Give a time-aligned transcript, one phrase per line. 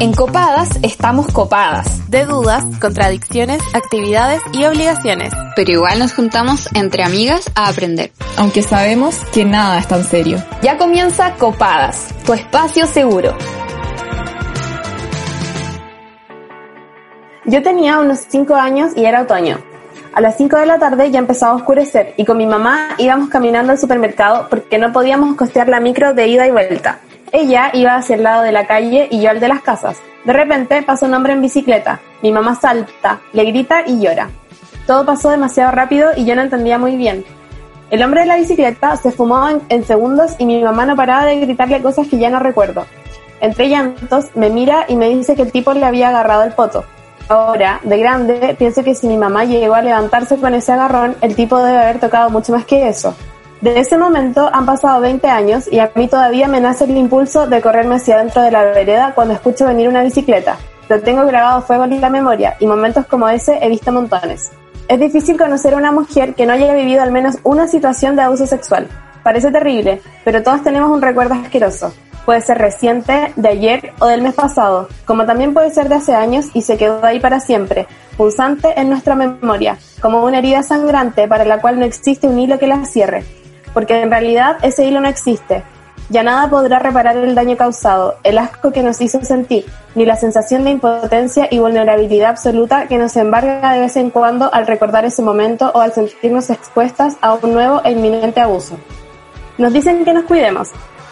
[0.00, 2.08] En Copadas estamos copadas.
[2.08, 5.32] De dudas, contradicciones, actividades y obligaciones.
[5.56, 8.12] Pero igual nos juntamos entre amigas a aprender.
[8.36, 10.38] Aunque sabemos que nada es tan serio.
[10.62, 13.36] Ya comienza Copadas, tu espacio seguro.
[17.46, 19.58] Yo tenía unos 5 años y era otoño.
[20.14, 23.30] A las 5 de la tarde ya empezaba a oscurecer y con mi mamá íbamos
[23.30, 27.00] caminando al supermercado porque no podíamos costear la micro de ida y vuelta.
[27.32, 29.98] Ella iba hacia el lado de la calle y yo al de las casas.
[30.24, 32.00] De repente pasa un hombre en bicicleta.
[32.22, 34.30] Mi mamá salta, le grita y llora.
[34.86, 37.24] Todo pasó demasiado rápido y yo no entendía muy bien.
[37.90, 41.40] El hombre de la bicicleta se fumó en, segundos y mi mamá no paraba de
[41.40, 42.86] gritarle cosas que ya no recuerdo.
[43.40, 46.84] Entre llantos, me mira y me dice que el tipo le había agarrado el poto.
[47.28, 51.34] Ahora, de grande, pienso que si mi mamá llegó a levantarse con ese agarrón, el
[51.34, 53.14] tipo debe haber tocado mucho más que eso.
[53.60, 57.48] De ese momento han pasado 20 años y a mí todavía me nace el impulso
[57.48, 60.56] de correrme hacia dentro de la vereda cuando escucho venir una bicicleta.
[60.88, 64.52] Lo tengo grabado fuego en la memoria y momentos como ese he visto montones.
[64.86, 68.22] Es difícil conocer a una mujer que no haya vivido al menos una situación de
[68.22, 68.86] abuso sexual.
[69.24, 71.92] Parece terrible, pero todos tenemos un recuerdo asqueroso.
[72.24, 76.14] Puede ser reciente, de ayer o del mes pasado, como también puede ser de hace
[76.14, 81.26] años y se quedó ahí para siempre, pulsante en nuestra memoria, como una herida sangrante
[81.26, 83.24] para la cual no existe un hilo que la cierre
[83.78, 85.62] porque en realidad ese hilo no existe.
[86.08, 90.16] Ya nada podrá reparar el daño causado, el asco que nos hizo sentir, ni la
[90.16, 95.04] sensación de impotencia y vulnerabilidad absoluta que nos embarga de vez en cuando al recordar
[95.04, 98.76] ese momento o al sentirnos expuestas a un nuevo e inminente abuso.
[99.58, 100.70] Nos dicen que nos cuidemos,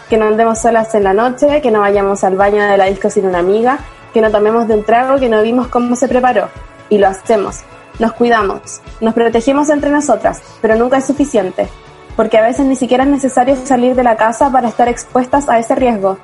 [0.09, 3.09] que no andemos solas en la noche, que no vayamos al baño de la disco
[3.09, 3.79] sin una amiga,
[4.13, 6.49] que no tomemos de un trago que no vimos cómo se preparó.
[6.89, 7.61] Y lo hacemos.
[7.97, 11.69] Nos cuidamos, nos protegemos entre nosotras, pero nunca es suficiente
[12.17, 15.59] porque a veces ni siquiera es necesario salir de la casa para estar expuestas a
[15.59, 16.17] ese riesgo.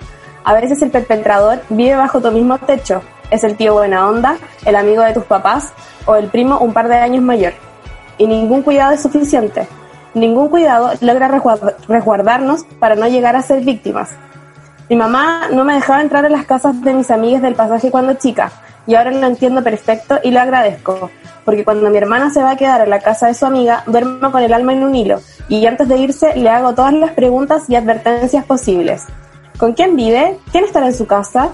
[0.44, 4.36] A veces el perpetrador vive bajo tu mismo techo, es el tío buena onda,
[4.66, 5.72] el amigo de tus papás
[6.06, 7.54] o el primo un par de años mayor.
[8.18, 9.68] Y ningún cuidado es suficiente.
[10.16, 11.28] Ningún cuidado logra
[11.88, 14.10] resguardarnos para no llegar a ser víctimas.
[14.90, 18.16] Mi mamá no me dejaba entrar en las casas de mis amigas del pasaje cuando
[18.16, 18.52] chica,
[18.86, 21.10] y ahora lo entiendo perfecto y lo agradezco,
[21.46, 24.32] porque cuando mi hermana se va a quedar en la casa de su amiga, duermo
[24.32, 27.64] con el alma en un hilo y antes de irse le hago todas las preguntas
[27.70, 29.06] y advertencias posibles.
[29.58, 30.38] ¿Con quién vive?
[30.52, 31.52] ¿Quién estará en su casa?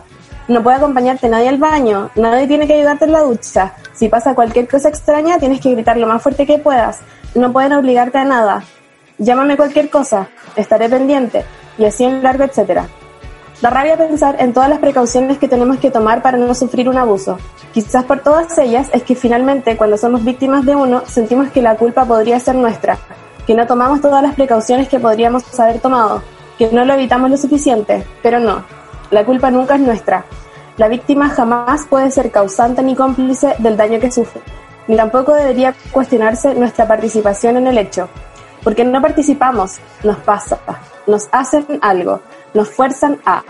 [0.47, 3.73] No puede acompañarte nadie al baño, nadie tiene que ayudarte en la ducha.
[3.93, 6.99] Si pasa cualquier cosa extraña, tienes que gritar lo más fuerte que puedas.
[7.35, 8.63] No pueden obligarte a nada.
[9.19, 11.43] Llámame cualquier cosa, estaré pendiente,
[11.77, 12.87] y así en largo, etcétera.
[13.61, 16.97] Da rabia pensar en todas las precauciones que tenemos que tomar para no sufrir un
[16.97, 17.37] abuso.
[17.73, 21.75] Quizás por todas ellas es que finalmente cuando somos víctimas de uno sentimos que la
[21.75, 22.97] culpa podría ser nuestra,
[23.45, 26.23] que no tomamos todas las precauciones que podríamos haber tomado,
[26.57, 28.63] que no lo evitamos lo suficiente, pero no,
[29.11, 30.23] la culpa nunca es nuestra.
[30.77, 34.39] La víctima jamás puede ser causante ni cómplice del daño que sufre,
[34.87, 38.07] ni tampoco debería cuestionarse nuestra participación en el hecho,
[38.63, 40.59] porque no participamos, nos pasa,
[41.07, 42.21] nos hacen algo,
[42.53, 43.43] nos fuerzan a.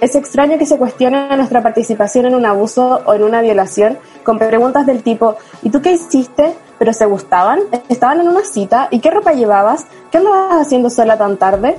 [0.00, 4.38] Es extraño que se cuestione nuestra participación en un abuso o en una violación con
[4.38, 6.54] preguntas del tipo ¿y tú qué hiciste?
[6.78, 7.60] ¿Pero se gustaban?
[7.88, 8.88] ¿Estaban en una cita?
[8.90, 9.86] ¿Y qué ropa llevabas?
[10.10, 11.76] ¿Qué andabas haciendo sola tan tarde?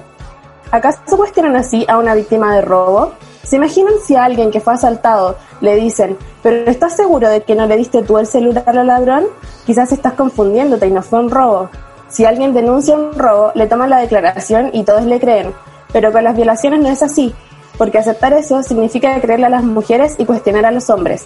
[0.72, 3.12] ¿Acaso cuestionan así a una víctima de robo?
[3.44, 7.56] ¿Se imaginan si a alguien que fue asaltado le dicen, pero ¿estás seguro de que
[7.56, 9.26] no le diste tú el celular al ladrón?
[9.66, 11.70] Quizás estás confundiéndote y no fue un robo.
[12.08, 15.54] Si alguien denuncia un robo, le toman la declaración y todos le creen.
[15.94, 17.34] Pero con las violaciones no es así,
[17.78, 21.26] porque aceptar eso significa creerle a las mujeres y cuestionar a los hombres.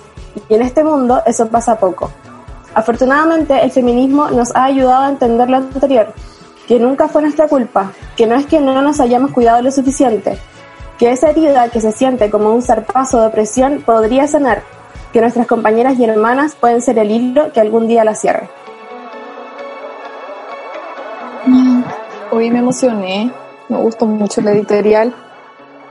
[0.50, 2.12] Y en este mundo eso pasa poco.
[2.74, 6.14] Afortunadamente el feminismo nos ha ayudado a entender lo anterior,
[6.68, 10.38] que nunca fue nuestra culpa, que no es que no nos hayamos cuidado lo suficiente,
[11.00, 14.62] que esa herida que se siente como un zarpazo de opresión podría sanar,
[15.12, 18.50] que nuestras compañeras y hermanas pueden ser el hilo que algún día la cierre.
[22.32, 23.32] Hoy me emocioné
[23.70, 25.14] me gustó mucho la editorial.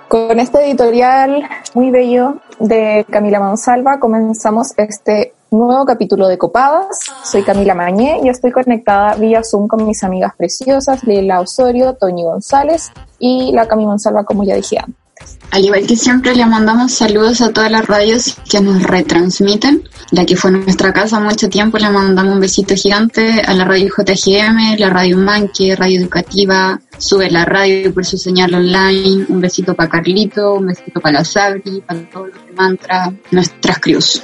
[0.08, 6.98] Con este editorial muy bello de Camila Monsalva comenzamos este nuevo capítulo de Copadas.
[7.24, 12.22] Soy Camila Mañé y estoy conectada vía Zoom con mis amigas preciosas, Leila Osorio, Toñi
[12.22, 15.05] González y la Camila Monsalva, como ya dije antes.
[15.50, 19.88] Al igual que siempre, le mandamos saludos a todas las radios que nos retransmiten.
[20.10, 23.88] La que fue nuestra casa mucho tiempo, le mandamos un besito gigante a la radio
[23.88, 29.26] JGM, la radio Manque, Radio Educativa, Sube la Radio por su señal online.
[29.28, 33.78] Un besito para Carlito, un besito para la Sabri, para todos los de Mantra, nuestras
[33.80, 34.22] cruz.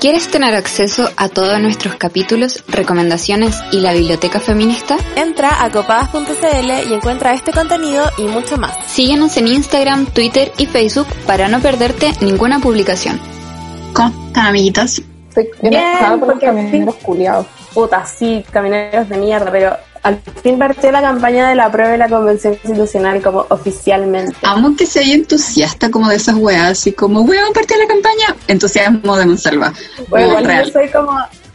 [0.00, 4.96] ¿Quieres tener acceso a todos nuestros capítulos, recomendaciones y la biblioteca feminista?
[5.14, 8.86] Entra a copadas.cl y encuentra este contenido y mucho más.
[8.86, 13.20] Síguenos en Instagram, Twitter y Facebook para no perderte ninguna publicación.
[13.92, 15.02] ¿Cómo están, amiguitas?
[15.28, 17.46] Estoy Bien, por los porque camioneros culiados.
[17.74, 21.98] Puta, sí, camineros de mierda, pero al fin partió la campaña de la prueba de
[21.98, 24.36] la Convención Constitucional como oficialmente.
[24.42, 28.36] Amo que sea entusiasta como de esas weas, así como, weón, partió la campaña.
[28.48, 29.72] Entusiasmo de Monsalva.
[30.08, 31.12] Bueno, yo soy como...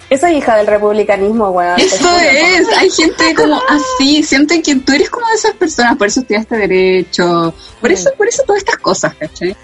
[0.08, 1.80] Yo soy hija del republicanismo, weón.
[1.80, 6.06] Eso es, hay gente como así, siento que tú eres como de esas personas, por
[6.06, 7.52] eso estudiaste Derecho,
[7.82, 9.58] por eso, por eso todas estas cosas, ¿cachai?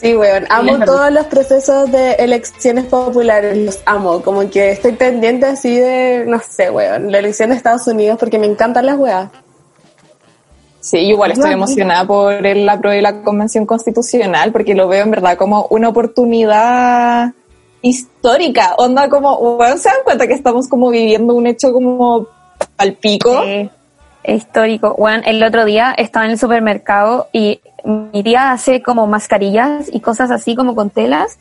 [0.00, 0.44] Sí, weón.
[0.50, 4.20] Amo todos los procesos de elecciones populares, los amo.
[4.20, 8.38] Como que estoy pendiente así de, no sé, weón, la elección de Estados Unidos porque
[8.38, 9.30] me encantan las weas.
[10.80, 15.10] Sí, igual estoy emocionada por el apruebo de la Convención Constitucional porque lo veo en
[15.10, 17.32] verdad como una oportunidad
[17.82, 18.74] histórica.
[18.76, 22.28] Onda como, bueno, se dan cuenta que estamos como viviendo un hecho como
[22.76, 23.42] al pico.
[23.42, 23.70] Sí,
[24.22, 24.94] es histórico.
[24.96, 30.00] Bueno, el otro día estaba en el supermercado y mi tía hace como mascarillas y
[30.00, 31.38] cosas así como con telas.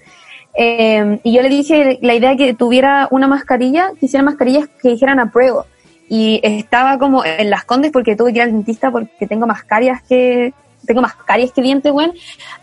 [0.58, 4.90] Eh, y yo le dije la idea que tuviera una mascarilla, que hiciera mascarillas que
[4.90, 5.66] dijeran a prueba.
[6.08, 9.64] Y estaba como en las condes porque tuve que ir al dentista porque tengo más
[9.64, 10.54] caries que,
[10.86, 12.14] tengo más caries que dientes, weón.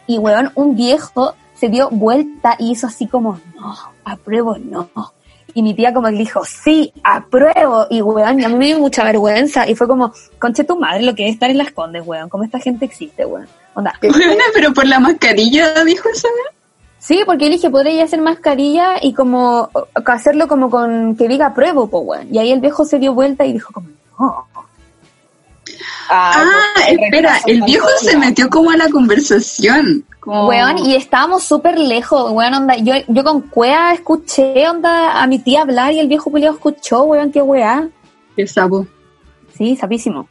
[0.07, 3.75] Y weón, un viejo se dio vuelta y hizo así como, no,
[4.05, 4.89] apruebo, no.
[5.55, 7.87] Y mi tía como que dijo, sí, apruebo.
[7.91, 9.69] Y weón, a mí me dio mucha vergüenza.
[9.69, 12.29] Y fue como, conche tu madre lo que es estar en las condes, weón.
[12.29, 13.49] Como esta gente existe, weón.
[13.75, 13.93] Onda.
[14.01, 16.63] Bueno, pero por la mascarilla dijo ¿no?
[16.99, 19.71] Sí, porque él dije, podría hacer mascarilla y como
[20.07, 22.33] hacerlo como con que diga apruebo, po, weón.
[22.33, 23.89] Y ahí el viejo se dio vuelta y dijo como,
[24.21, 24.47] no.
[26.09, 30.05] Ah, pues, espera, el viejo se metió como a la conversación.
[30.21, 30.47] Como...
[30.47, 32.77] Weón, y estábamos súper lejos, weón, onda.
[32.77, 37.03] Yo, yo con cuea escuché, onda, a mi tía hablar y el viejo culiao escuchó,
[37.03, 37.89] weón, qué weá.
[38.37, 38.87] Qué sapo.
[39.57, 40.29] Sí, sapísimo.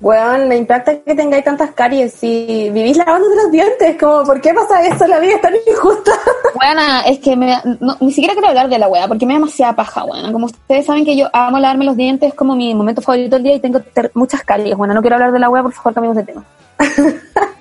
[0.00, 3.96] Weón, me impacta que tengáis tantas caries si vivís lavándote los dientes.
[3.98, 5.06] Como, ¿por qué pasa eso?
[5.06, 6.12] La vida es tan injusta.
[6.54, 9.38] Buena, es que me, no, ni siquiera quiero hablar de la weá, porque me da
[9.38, 10.32] demasiada paja, weón.
[10.32, 13.44] Como ustedes saben que yo amo lavarme los dientes, es como mi momento favorito del
[13.44, 14.76] día y tengo ter- muchas caries.
[14.76, 16.44] Bueno, no quiero hablar de la weá, por favor, cambiemos de tema.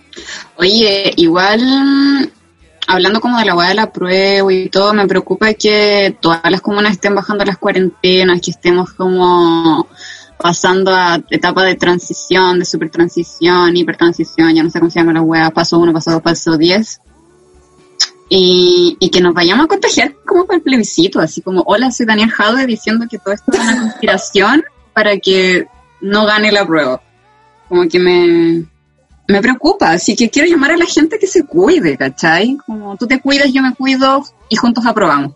[0.57, 2.31] Oye, igual,
[2.87, 6.61] hablando como de la hueá de la prueba y todo, me preocupa que todas las
[6.61, 9.87] comunas estén bajando las cuarentenas, que estemos como
[10.37, 15.21] pasando a etapa de transición, de supertransición, hipertransición, ya no sé cómo se llama la
[15.21, 16.99] hueá, paso uno, paso dos, paso diez.
[18.29, 22.05] Y, y que nos vayamos a contagiar como para el plebiscito, así como, hola, soy
[22.05, 24.63] Daniel Jade diciendo que todo esto es una conspiración
[24.93, 25.67] para que
[26.01, 27.01] no gane la prueba.
[27.69, 28.65] Como que me,
[29.27, 32.57] me preocupa, así que quiero llamar a la gente que se cuide, ¿cachai?
[32.65, 35.33] Como tú te cuidas, yo me cuido y juntos aprobamos.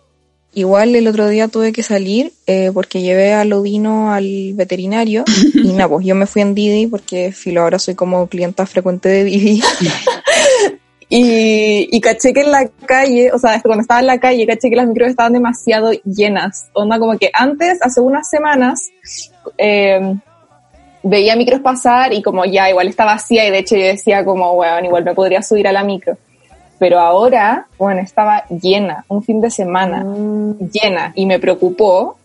[0.57, 5.24] Igual el otro día tuve que salir eh, porque llevé a Lodino al veterinario
[5.54, 9.07] y nada, pues yo me fui en Didi porque filo ahora soy como clienta frecuente
[9.07, 9.62] de Didi.
[11.09, 14.69] Y, y caché que en la calle, o sea, cuando estaba en la calle, caché
[14.69, 16.65] que las micros estaban demasiado llenas.
[16.74, 18.89] Onda como que antes, hace unas semanas,
[19.57, 20.15] eh,
[21.04, 24.54] veía micros pasar y como ya igual está vacía y de hecho yo decía como,
[24.56, 26.18] bueno, igual me podría subir a la micro.
[26.79, 30.06] Pero ahora, bueno, estaba llena, un fin de semana,
[30.71, 32.18] llena y me preocupó.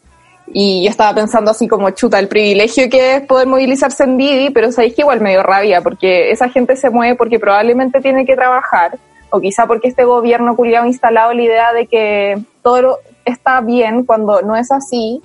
[0.54, 4.50] Y yo estaba pensando así como, chuta, el privilegio que es poder movilizarse en Didi,
[4.50, 8.26] pero sabéis que igual me dio rabia, porque esa gente se mueve porque probablemente tiene
[8.26, 8.98] que trabajar,
[9.30, 14.04] o quizá porque este gobierno culiado ha instalado la idea de que todo está bien
[14.04, 15.22] cuando no es así.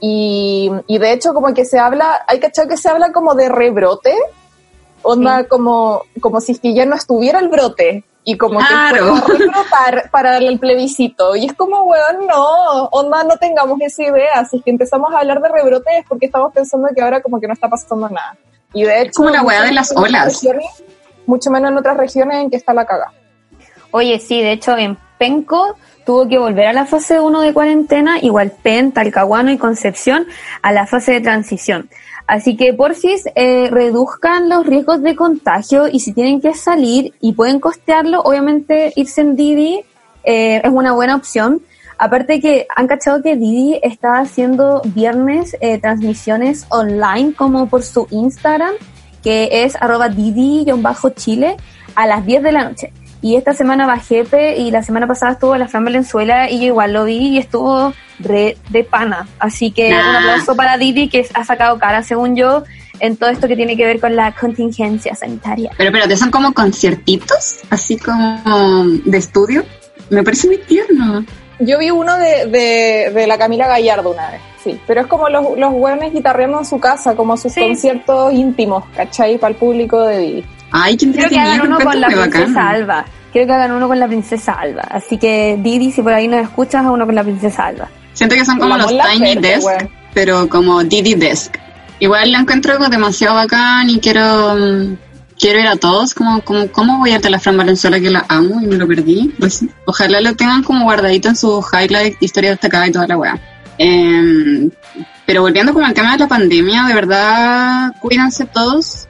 [0.00, 3.48] Y, y de hecho como que se habla, hay que que se habla como de
[3.48, 4.14] rebrote,
[5.02, 8.04] onda como, como si es que ya no estuviera el brote.
[8.30, 9.14] Y como Claro.
[9.24, 9.48] que
[10.10, 11.34] para el plebiscito.
[11.34, 14.44] Y es como, weón, no, onda, no tengamos esa idea.
[14.44, 17.40] Si es que empezamos a hablar de rebrote es porque estamos pensando que ahora como
[17.40, 18.36] que no está pasando nada.
[18.74, 19.12] Y de hecho...
[19.16, 20.26] como la weá de las olas.
[20.42, 20.84] regiones-
[21.24, 23.12] mucho menos en otras regiones en que está la caga.
[23.92, 28.18] Oye, sí, de hecho en Penco tuvo que volver a la fase 1 de cuarentena,
[28.20, 30.26] igual Pen, Talcahuano y Concepción
[30.60, 31.88] a la fase de transición.
[32.28, 37.32] Así que porfis, eh, reduzcan los riesgos de contagio y si tienen que salir y
[37.32, 39.80] pueden costearlo, obviamente irse en Didi
[40.24, 41.62] eh, es una buena opción.
[41.96, 48.06] Aparte que han cachado que Didi está haciendo viernes eh, transmisiones online como por su
[48.10, 48.74] Instagram,
[49.24, 51.56] que es arroba Didi-Chile
[51.94, 52.92] a las 10 de la noche.
[53.20, 56.66] Y esta semana va Jefe y la semana pasada estuvo la Fran Valenzuela y yo
[56.66, 59.26] igual lo vi y estuvo re de pana.
[59.40, 60.10] Así que Nah.
[60.10, 62.62] un aplauso para Didi que ha sacado cara, según yo,
[63.00, 65.70] en todo esto que tiene que ver con la contingencia sanitaria.
[65.76, 69.64] Pero espérate, son como conciertitos, así como de estudio.
[70.10, 71.24] me parece muy tierno.
[71.60, 74.80] Yo vi uno de, de, de la Camila Gallardo una vez, sí.
[74.86, 77.60] Pero es como los, los hueones guitarreando en su casa, como sus Sí.
[77.60, 79.38] conciertos íntimos, ¿cachai?
[79.38, 80.44] Para el público de Didi.
[80.70, 82.58] Ay, qué Quiero que hagan uno con la princesa bacán.
[82.58, 83.04] Alba.
[83.32, 84.82] Quiero que hagan uno con la princesa Alba.
[84.82, 87.88] Así que Didi, si por ahí nos escuchas, a uno con la princesa Alba.
[88.12, 91.56] Siento que son como La los Tiny Laferte, Desk, pero como Didi Desk.
[92.00, 94.56] Igual la encuentro demasiado bacán y quiero
[95.38, 96.14] quiero ir a todos.
[96.14, 98.76] Como, como, ¿Cómo voy a ir a la Fran Valenzuela que la amo y me
[98.76, 99.32] lo perdí?
[99.38, 103.38] Pues, ojalá lo tengan como guardadito en su highlight, historia destacada y toda la weá.
[103.78, 104.70] Em,
[105.24, 109.07] pero volviendo con el tema de la pandemia, de verdad, cuídense todos,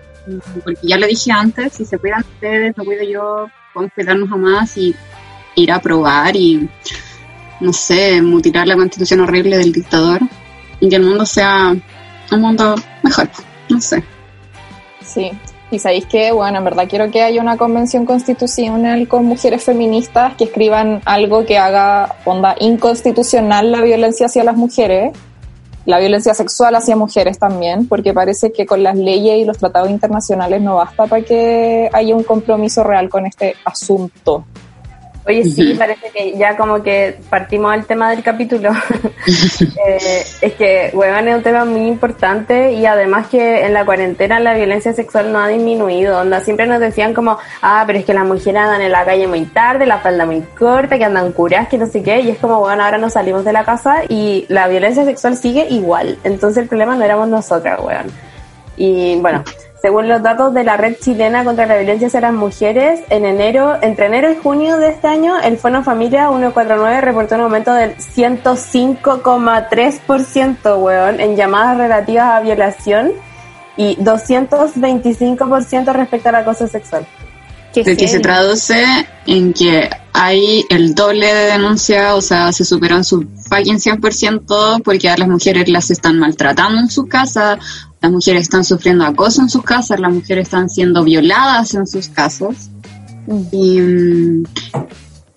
[0.65, 4.37] porque ya lo dije antes, si se cuidan ustedes, me cuido yo, podemos cuidarnos a
[4.37, 4.95] más y
[5.55, 6.69] ir a probar y
[7.61, 10.21] no sé, mutilar la constitución horrible del dictador
[10.81, 11.75] y que el mundo sea
[12.31, 13.29] un mundo mejor,
[13.69, 14.05] no sé.
[15.05, 15.31] Sí.
[15.71, 20.35] Y sabéis que, bueno, en verdad quiero que haya una convención constitucional con mujeres feministas
[20.37, 25.13] que escriban algo que haga onda inconstitucional la violencia hacia las mujeres,
[25.89, 29.89] la violencia sexual hacia mujeres también, porque parece que con las leyes y los tratados
[29.89, 34.45] internacionales no basta para que haya un compromiso real con este asunto.
[35.27, 38.71] Oye, sí, parece que ya como que partimos al tema del capítulo.
[39.87, 44.41] Eh, es que, weón, es un tema muy importante y además que en la cuarentena
[44.41, 46.19] la violencia sexual no ha disminuido.
[46.19, 49.27] Onda, siempre nos decían como, ah, pero es que las mujeres andan en la calle
[49.27, 52.21] muy tarde, la falda muy corta, que andan curas, que no sé qué.
[52.21, 55.67] Y es como, bueno, ahora nos salimos de la casa y la violencia sexual sigue
[55.69, 56.19] igual.
[56.25, 58.07] Entonces el problema no éramos nosotras, weón.
[58.77, 59.45] Y bueno,
[59.81, 63.79] según los datos de la red chilena contra la violencia hacia las mujeres, en enero,
[63.81, 67.97] entre enero y junio de este año, el Fono Familia 149 reportó un aumento del
[67.97, 73.13] 105,3%, weón, en llamadas relativas a violación
[73.77, 77.07] y 225% respecto al acoso sexual.
[77.73, 78.85] Qué De que se traduce
[79.27, 84.83] en que hay el doble de denuncias, o sea, se superó en su fucking 100%
[84.83, 87.61] porque a las mujeres las están maltratando en sus casas,
[88.01, 92.09] las mujeres están sufriendo acoso en sus casas, las mujeres están siendo violadas en sus
[92.09, 92.55] casos.
[93.53, 94.45] Y, mm,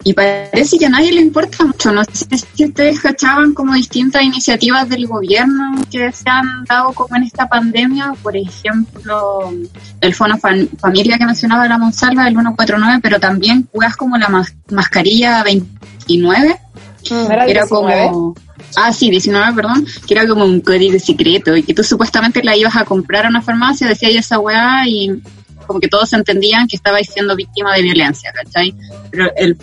[0.04, 1.92] y parece que a nadie le importa mucho.
[1.92, 2.26] No sé
[2.56, 7.48] si ustedes cachaban como distintas iniciativas del gobierno que se han dado como en esta
[7.48, 8.14] pandemia.
[8.24, 9.54] Por ejemplo,
[10.00, 14.30] el Fono Fam- Familia que mencionaba la Monsalva, el 149, pero también juegas como la
[14.30, 16.60] mas- mascarilla 29
[17.10, 18.10] ¿No era que era 19?
[18.10, 18.36] como
[18.76, 22.56] ah sí 19 perdón que era como un código secreto y que tú supuestamente la
[22.56, 25.22] ibas a comprar a una farmacia decía esa weá y
[25.68, 28.76] como que todos entendían que estabais siendo víctima de violencia ¿cachai?
[29.10, 29.58] pero el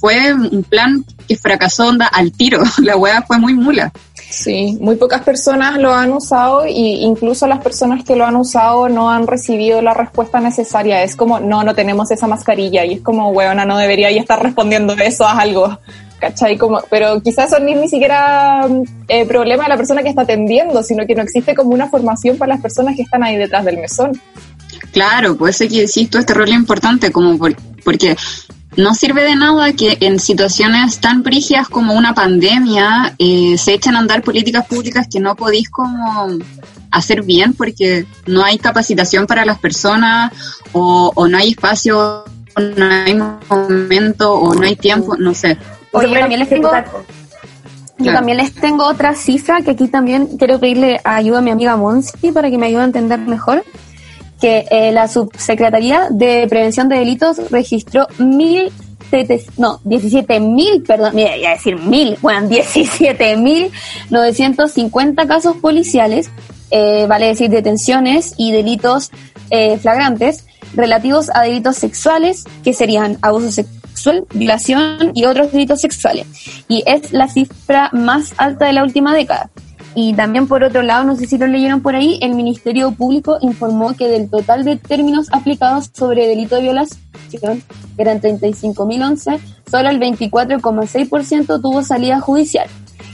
[0.00, 3.92] fue un plan que fracasó onda al tiro la weá fue muy mula
[4.28, 8.88] Sí, muy pocas personas lo han usado y incluso las personas que lo han usado
[8.88, 11.02] no han recibido la respuesta necesaria.
[11.02, 14.94] Es como, no, no tenemos esa mascarilla y es como, weona, no debería estar respondiendo
[14.94, 15.78] eso a algo.
[16.18, 16.56] ¿Cachai?
[16.56, 18.66] Como, pero quizás eso ni, ni siquiera
[19.08, 22.38] eh, problema de la persona que está atendiendo, sino que no existe como una formación
[22.38, 24.18] para las personas que están ahí detrás del mesón.
[24.92, 27.54] Claro, pues eso que este rol es importante, como por-
[27.84, 28.16] porque
[28.76, 33.94] no sirve de nada que en situaciones tan brígidas como una pandemia eh, se echen
[33.96, 36.28] a andar políticas públicas que no podéis como
[36.90, 40.32] hacer bien porque no hay capacitación para las personas
[40.72, 42.24] o, o no hay espacio,
[42.56, 43.18] no hay
[43.48, 45.58] momento o no hay tiempo, no sé.
[45.96, 46.70] Oye, yo también les tengo,
[47.98, 48.18] yo Claro.
[48.18, 52.30] también les tengo otra cifra que aquí también quiero pedirle ayuda a mi amiga Monsi
[52.32, 53.64] para que me ayude a entender mejor.
[54.40, 58.70] Que eh, la Subsecretaría de Prevención de Delitos registró mil
[59.56, 63.70] no, 17 mil, perdón, mira, iba a decir mil, bueno, 17 mil
[64.10, 66.30] 950 casos policiales,
[66.70, 69.10] eh, vale decir detenciones y delitos
[69.50, 73.75] eh, flagrantes relativos a delitos sexuales, que serían abuso sexual,
[74.32, 76.26] violación y otros delitos sexuales.
[76.68, 79.50] Y es la cifra más alta de la última década.
[79.98, 83.38] Y también por otro lado, no sé si lo leyeron por ahí, el Ministerio Público
[83.40, 87.00] informó que del total de términos aplicados sobre delito de violación,
[87.30, 87.38] que
[87.96, 92.68] eran 35.011, solo el 24,6% tuvo salida judicial.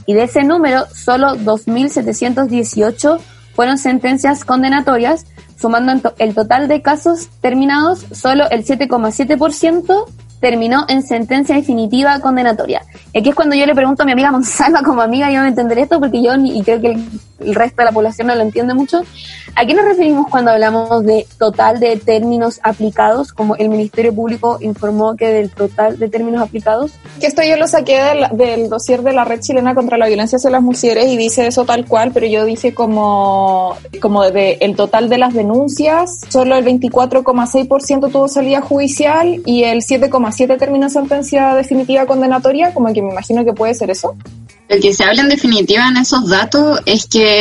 [0.06, 3.20] Y de ese número, solo 2.718
[3.54, 10.06] fueron sentencias condenatorias, sumando el total de casos terminados, solo el 7,7%
[10.42, 12.82] terminó en sentencia definitiva condenatoria.
[13.16, 15.78] Aquí es cuando yo le pregunto a mi amiga Monsalva como amiga, yo no entender
[15.78, 16.98] esto porque yo ni, y creo que
[17.44, 19.02] el resto de la población no lo entiende mucho.
[19.54, 23.32] ¿A qué nos referimos cuando hablamos de total de términos aplicados?
[23.32, 26.92] Como el Ministerio Público informó que del total de términos aplicados.
[27.20, 30.36] Que esto yo lo saqué del, del dossier de la Red Chilena contra la Violencia
[30.36, 34.74] hacia las Mujeres y dice eso tal cual, pero yo dije como, como de el
[34.74, 41.54] total de las denuncias, solo el 24,6% tuvo salida judicial y el 7,7% terminó sentencia
[41.54, 44.16] definitiva condenatoria, como que me imagino que puede ser eso.
[44.68, 47.31] El que se habla en definitiva en esos datos es que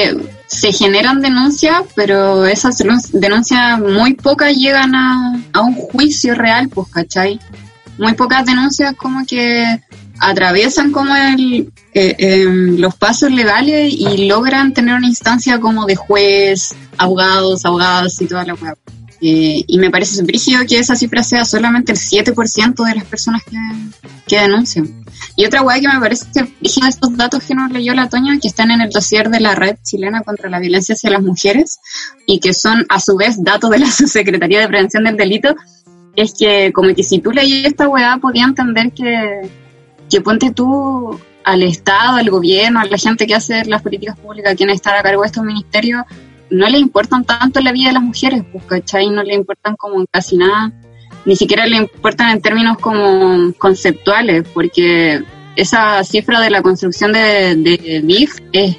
[0.48, 2.77] se generan denuncias, pero esas
[3.13, 7.39] denuncias muy pocas llegan a, a un juicio real, pues, ¿cachai?
[7.98, 9.81] Muy pocas denuncias como que
[10.21, 15.95] atraviesan como el, eh, em, los pasos legales y logran tener una instancia como de
[15.95, 18.77] juez, abogados, abogadas y toda la web.
[19.24, 23.44] Eh, y me parece brígido que esa cifra sea solamente el 7% de las personas
[23.44, 23.56] que,
[24.28, 25.04] que denuncian.
[25.36, 28.48] Y otra hueá que me parece de estos datos que nos leyó la Toña, que
[28.48, 31.80] están en el dossier de la Red Chilena contra la Violencia hacia las Mujeres,
[32.25, 35.56] y que son a su vez datos de la Subsecretaría de Prevención del Delito,
[36.16, 39.50] es que como que si tú leías esta hueá podía entender que,
[40.10, 44.56] que ponte tú al Estado, al gobierno, a la gente que hace las políticas públicas,
[44.56, 46.04] quienes están a cargo de estos ministerios,
[46.51, 49.10] no le importan tanto la vida de las mujeres, pues, ¿cachai?
[49.10, 50.72] No le importan como casi nada
[51.25, 55.22] ni siquiera le importan en términos como conceptuales, porque
[55.55, 58.75] esa cifra de la construcción de, de BIF es,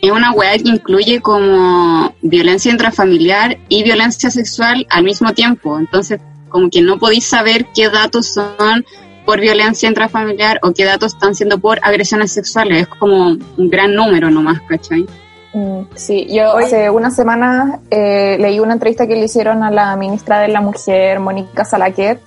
[0.00, 5.78] es una weá que incluye como violencia intrafamiliar y violencia sexual al mismo tiempo.
[5.78, 8.84] Entonces, como que no podéis saber qué datos son
[9.26, 12.82] por violencia intrafamiliar o qué datos están siendo por agresiones sexuales.
[12.82, 15.06] Es como un gran número nomás, ¿cachai?
[15.54, 19.94] Mm, sí, yo hace unas semanas eh, leí una entrevista que le hicieron a la
[19.94, 22.20] ministra de la Mujer, Mónica Salaquet,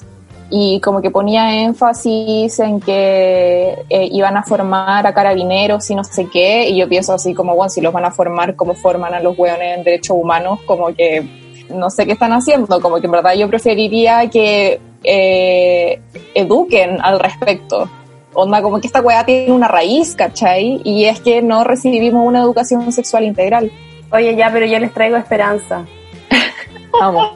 [0.50, 6.05] y como que ponía énfasis en que eh, iban a formar a carabineros y no
[6.05, 9.13] sé qué, y yo pienso así como, bueno, si los van a formar, como forman
[9.13, 11.27] a los hueones en derechos humanos, como que
[11.69, 16.01] no sé qué están haciendo, como que en verdad yo preferiría que eh,
[16.34, 17.89] eduquen al respecto
[18.38, 20.79] onda como que esta weá tiene una raíz, ¿cachai?
[20.84, 23.72] Y es que no recibimos una educación sexual integral.
[24.12, 25.86] Oye, ya, pero yo les traigo esperanza.
[27.01, 27.32] Vamos.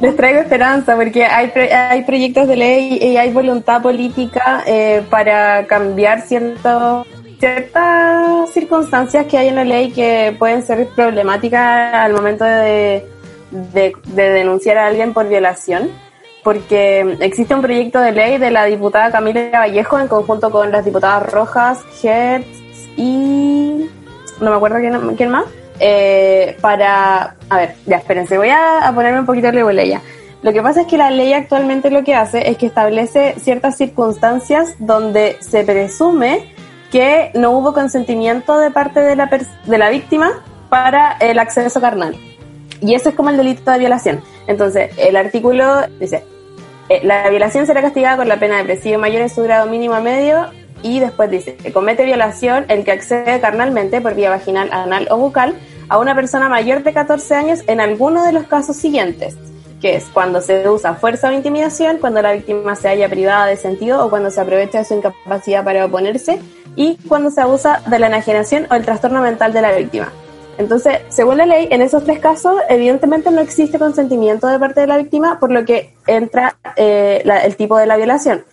[0.00, 5.66] Les traigo esperanza porque hay, hay proyectos de ley y hay voluntad política eh, para
[5.66, 7.04] cambiar ciertas
[8.50, 13.06] circunstancias que hay en la ley que pueden ser problemáticas al momento de,
[13.50, 15.90] de denunciar a alguien por violación
[16.42, 20.84] porque existe un proyecto de ley de la diputada Camila Vallejo en conjunto con las
[20.84, 22.46] diputadas Rojas, Hertz
[22.96, 23.88] y
[24.40, 24.78] no me acuerdo
[25.16, 25.44] quién, más,
[25.80, 27.36] eh, para...
[27.48, 30.00] A ver, ya, espérense, voy a, ponerme un poquito de ya.
[30.42, 33.76] Lo que pasa es que la ley actualmente lo que hace es que establece ciertas
[33.76, 36.54] circunstancias donde se presume
[36.92, 40.30] que no hubo consentimiento de parte de la, de la víctima
[40.68, 42.16] para el acceso carnal.
[42.80, 44.22] Y ese es como el delito de violación.
[44.48, 46.24] Entonces, el artículo dice,
[46.88, 49.94] eh, la violación será castigada con la pena de presidio mayor en su grado mínimo
[49.94, 50.46] a medio
[50.82, 55.54] y después dice, comete violación el que accede carnalmente por vía vaginal, anal o bucal
[55.90, 59.36] a una persona mayor de 14 años en alguno de los casos siguientes,
[59.82, 63.56] que es cuando se usa fuerza o intimidación, cuando la víctima se haya privada de
[63.56, 66.40] sentido o cuando se aprovecha de su incapacidad para oponerse
[66.74, 70.10] y cuando se abusa de la enajenación o el trastorno mental de la víctima.
[70.58, 74.88] Entonces, según la ley, en esos tres casos, evidentemente no existe consentimiento de parte de
[74.88, 78.44] la víctima, por lo que entra eh, el tipo de la violación.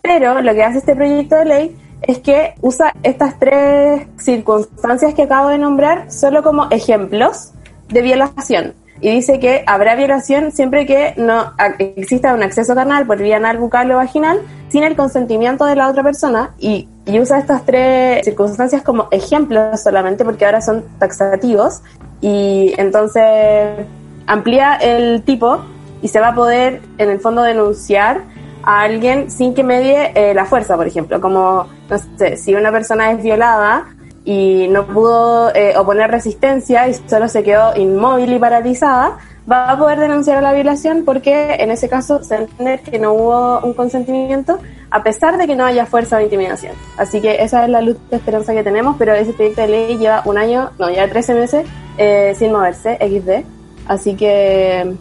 [0.00, 5.22] Pero lo que hace este proyecto de ley es que usa estas tres circunstancias que
[5.22, 7.52] acabo de nombrar solo como ejemplos
[7.88, 8.74] de violación.
[9.02, 13.58] Y dice que habrá violación siempre que no exista un acceso carnal por vía anal,
[13.58, 18.82] bucal o vaginal sin el consentimiento de la otra persona y usa estas tres circunstancias
[18.82, 21.82] como ejemplos solamente porque ahora son taxativos
[22.20, 23.84] y entonces
[24.26, 25.60] amplía el tipo
[26.00, 28.22] y se va a poder en el fondo denunciar
[28.62, 32.70] a alguien sin que medie eh, la fuerza, por ejemplo, como, no sé, si una
[32.70, 33.86] persona es violada
[34.24, 39.18] y no pudo eh, oponer resistencia y solo se quedó inmóvil y paralizada,
[39.50, 43.14] va a poder denunciar a la violación porque en ese caso se entiende que no
[43.14, 44.58] hubo un consentimiento
[44.90, 46.74] a pesar de que no haya fuerza o intimidación.
[46.98, 49.98] Así que esa es la luz de esperanza que tenemos, pero ese proyecto de ley
[49.98, 51.66] lleva un año, no, ya 13 meses
[51.98, 53.44] eh, sin moverse, XD.
[53.88, 54.94] Así que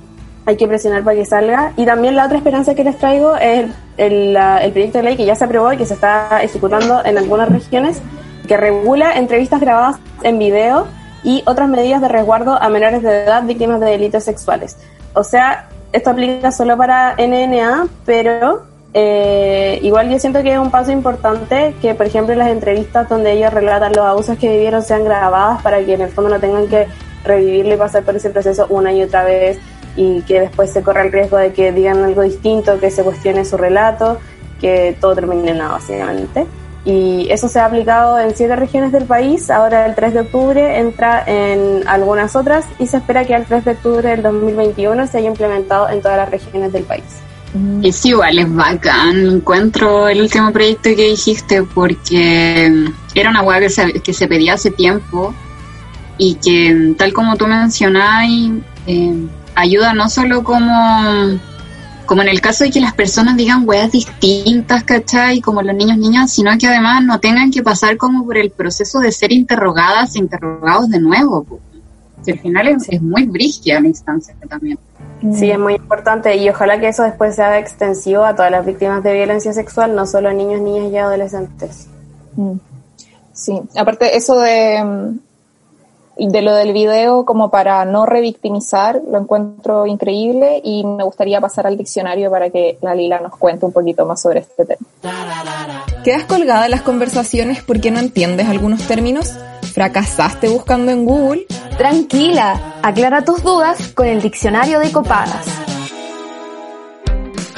[0.46, 1.74] hay que presionar para que salga.
[1.76, 3.66] Y también la otra esperanza que les traigo es
[3.98, 7.18] el, el proyecto de ley que ya se aprobó y que se está ejecutando en
[7.18, 8.02] algunas regiones,
[8.52, 10.86] que regula entrevistas grabadas en video
[11.24, 14.76] y otras medidas de resguardo a menores de edad víctimas de delitos sexuales.
[15.14, 20.70] O sea, esto aplica solo para NNA, pero eh, igual yo siento que es un
[20.70, 25.06] paso importante que, por ejemplo, las entrevistas donde ellos relatan los abusos que vivieron sean
[25.06, 26.88] grabadas para que en el fondo no tengan que
[27.24, 29.60] revivirlo y pasar por ese proceso una y otra vez
[29.96, 33.46] y que después se corra el riesgo de que digan algo distinto, que se cuestione
[33.46, 34.20] su relato,
[34.60, 36.46] que todo termine en nada, básicamente.
[36.84, 39.52] Y eso se ha aplicado en siete regiones del país.
[39.52, 43.66] Ahora el 3 de octubre entra en algunas otras y se espera que al 3
[43.66, 47.04] de octubre del 2021 se haya implementado en todas las regiones del país.
[47.84, 49.28] Es igual, es bacán.
[49.28, 54.54] Encuentro el último proyecto que dijiste porque era una hueá que se, que se pedía
[54.54, 55.36] hace tiempo
[56.18, 58.30] y que, tal como tú mencionabas,
[58.88, 61.40] eh, ayuda no solo como,
[62.12, 65.40] como en el caso de que las personas digan weas distintas, ¿cachai?
[65.40, 69.00] Como los niños, niñas, sino que además no tengan que pasar como por el proceso
[69.00, 71.46] de ser interrogadas e interrogados de nuevo.
[72.26, 74.78] Que al final es, es muy brígida la instancia también.
[75.34, 79.02] Sí, es muy importante y ojalá que eso después sea extensivo a todas las víctimas
[79.04, 81.88] de violencia sexual, no solo a niños, niñas y adolescentes.
[82.36, 82.56] Mm.
[83.32, 85.20] Sí, aparte eso de, mm,
[86.28, 91.68] de lo del video como para no revictimizar, lo encuentro increíble y me gustaría pasar
[91.68, 94.88] al diccionario para que la Lila nos cuente un poquito más sobre este tema.
[96.04, 99.34] ¿Quedas colgada en las conversaciones porque no entiendes algunos términos?
[99.74, 101.46] ¿Fracasaste buscando en Google?
[101.78, 105.46] Tranquila, aclara tus dudas con el diccionario de copadas.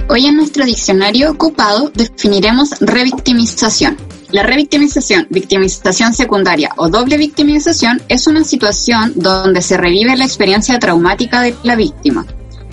[0.09, 3.97] Hoy en nuestro diccionario ocupado definiremos revictimización.
[4.33, 10.79] La revictimización, victimización secundaria o doble victimización es una situación donde se revive la experiencia
[10.79, 12.25] traumática de la víctima.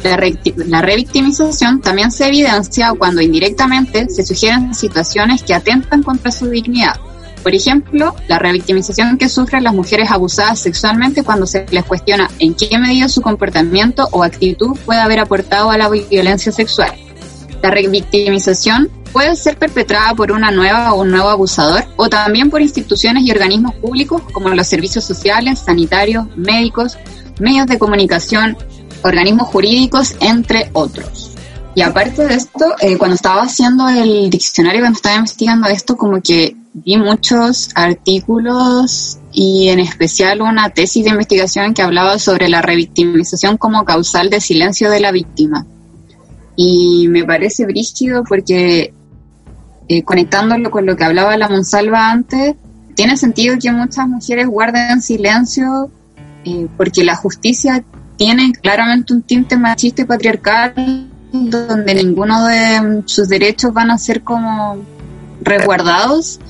[0.03, 6.99] La, revictimización también se evidencia cuando indirectamente se sugieren situaciones que atentan contra su dignidad.
[7.43, 12.55] Por ejemplo, la revictimización que sufren las mujeres abusadas sexualmente cuando se les cuestiona en
[12.55, 16.91] qué medida su comportamiento o actitud puede haber aportado a la violencia sexual.
[17.63, 22.63] La revictimización puede ser perpetrada por una nueva o un nuevo abusador o también por
[22.63, 26.97] instituciones y organismos públicos como los servicios sociales, sanitarios, médicos,
[27.39, 28.57] medios de comunicación,
[29.03, 31.31] organismos jurídicos, entre otros.
[31.75, 36.21] Y aparte de esto, eh, cuando estaba haciendo el diccionario, cuando estaba investigando esto, como
[36.21, 42.63] que vi muchos artículos y en especial una tesis de investigación que hablaba sobre la
[42.63, 45.67] revictimización como causal de silencio de la víctima.
[46.63, 48.93] Y me parece brígido porque
[49.89, 52.55] eh, conectándolo con lo que hablaba la Monsalva antes,
[52.95, 55.91] tiene sentido que muchas mujeres guarden silencio
[56.45, 57.83] eh, porque la justicia
[58.19, 64.23] tiene claramente un tinte machista y patriarcal donde ninguno de sus derechos van a ser
[64.23, 64.77] como
[65.41, 66.41] resguardados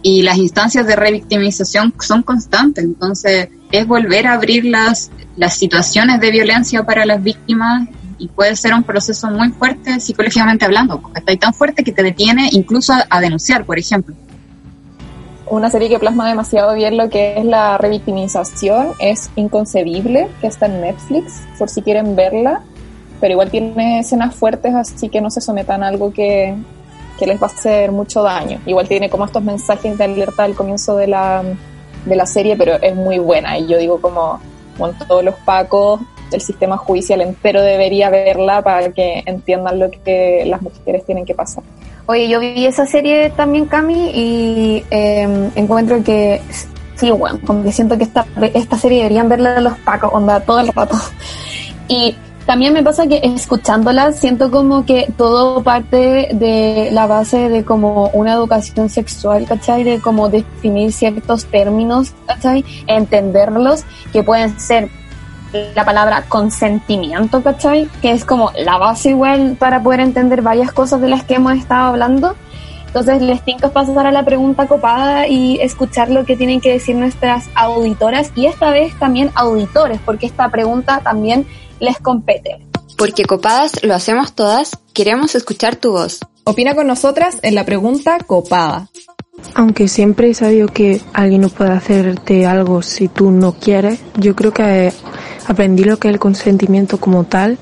[0.00, 2.84] y las instancias de revictimización son constantes.
[2.84, 8.56] Entonces, es volver a abrir las, las situaciones de violencia para las víctimas y puede
[8.56, 13.06] ser un proceso muy fuerte psicológicamente hablando, está tan fuerte que te detiene incluso a,
[13.08, 14.14] a denunciar, por ejemplo.
[15.48, 20.66] Una serie que plasma demasiado bien lo que es la revictimización es Inconcebible, que está
[20.66, 22.62] en Netflix, por si quieren verla,
[23.20, 26.56] pero igual tiene escenas fuertes, así que no se sometan a algo que,
[27.16, 28.60] que les va a hacer mucho daño.
[28.66, 31.44] Igual tiene como estos mensajes de alerta al comienzo de la,
[32.04, 33.56] de la serie, pero es muy buena.
[33.56, 34.40] Y yo digo como,
[34.76, 36.00] con todos los pacos,
[36.32, 41.34] el sistema judicial entero debería verla para que entiendan lo que las mujeres tienen que
[41.34, 41.62] pasar.
[42.06, 46.40] Oye, yo vi esa serie también, Cami, y eh, encuentro que
[46.94, 50.60] sí, bueno, como que siento que esta, esta serie deberían verla los pacos, onda, todo
[50.60, 50.96] el rato.
[51.88, 57.64] Y también me pasa que escuchándola siento como que todo parte de la base de
[57.64, 59.84] como una educación sexual, ¿cachai?
[59.84, 62.64] De como definir ciertos términos, ¿cachai?
[62.88, 64.88] Entenderlos, que pueden ser
[65.52, 67.88] la palabra consentimiento, ¿cachai?
[68.02, 71.54] Que es como la base igual para poder entender varias cosas de las que hemos
[71.54, 72.34] estado hablando.
[72.86, 76.72] Entonces les tengo que pasar a la pregunta copada y escuchar lo que tienen que
[76.72, 81.46] decir nuestras auditoras y esta vez también auditores, porque esta pregunta también
[81.78, 82.66] les compete.
[82.96, 86.20] Porque copadas lo hacemos todas, queremos escuchar tu voz.
[86.44, 88.88] Opina con nosotras en la pregunta copada.
[89.54, 94.34] Aunque siempre he sabido que alguien no puede hacerte algo si tú no quieres, yo
[94.34, 94.92] creo que
[95.46, 97.58] aprendí lo que es el consentimiento como tal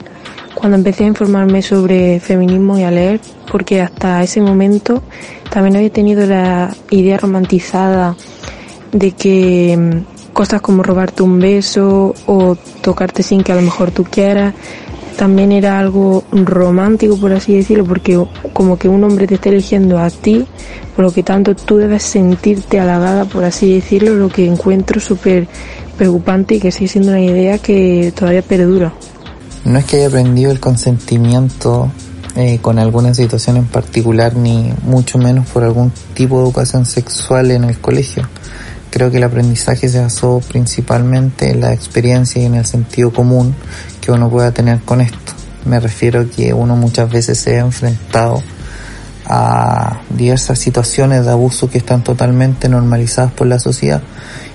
[0.55, 5.03] cuando empecé a informarme sobre feminismo y a leer, porque hasta ese momento
[5.51, 8.17] también había tenido la idea romantizada
[8.93, 13.91] de que mm, cosas como robarte un beso o tocarte sin que a lo mejor
[13.91, 14.55] tú quieras
[15.17, 18.23] también era algo romántico, por así decirlo, porque
[18.53, 20.47] como que un hombre te está eligiendo a ti,
[20.95, 25.47] por lo que tanto tú debes sentirte halagada, por así decirlo, lo que encuentro súper
[25.97, 28.93] preocupante y que sigue siendo una idea que todavía perdura.
[29.65, 31.91] No es que haya aprendido el consentimiento
[32.37, 37.51] eh, con alguna situación en particular, ni mucho menos por algún tipo de educación sexual
[37.51, 38.29] en el colegio.
[38.91, 43.55] Creo que el aprendizaje se basó principalmente en la experiencia y en el sentido común
[44.05, 45.33] que uno pueda tener con esto.
[45.65, 48.43] Me refiero que uno muchas veces se ha enfrentado
[49.27, 54.03] a diversas situaciones de abuso que están totalmente normalizadas por la sociedad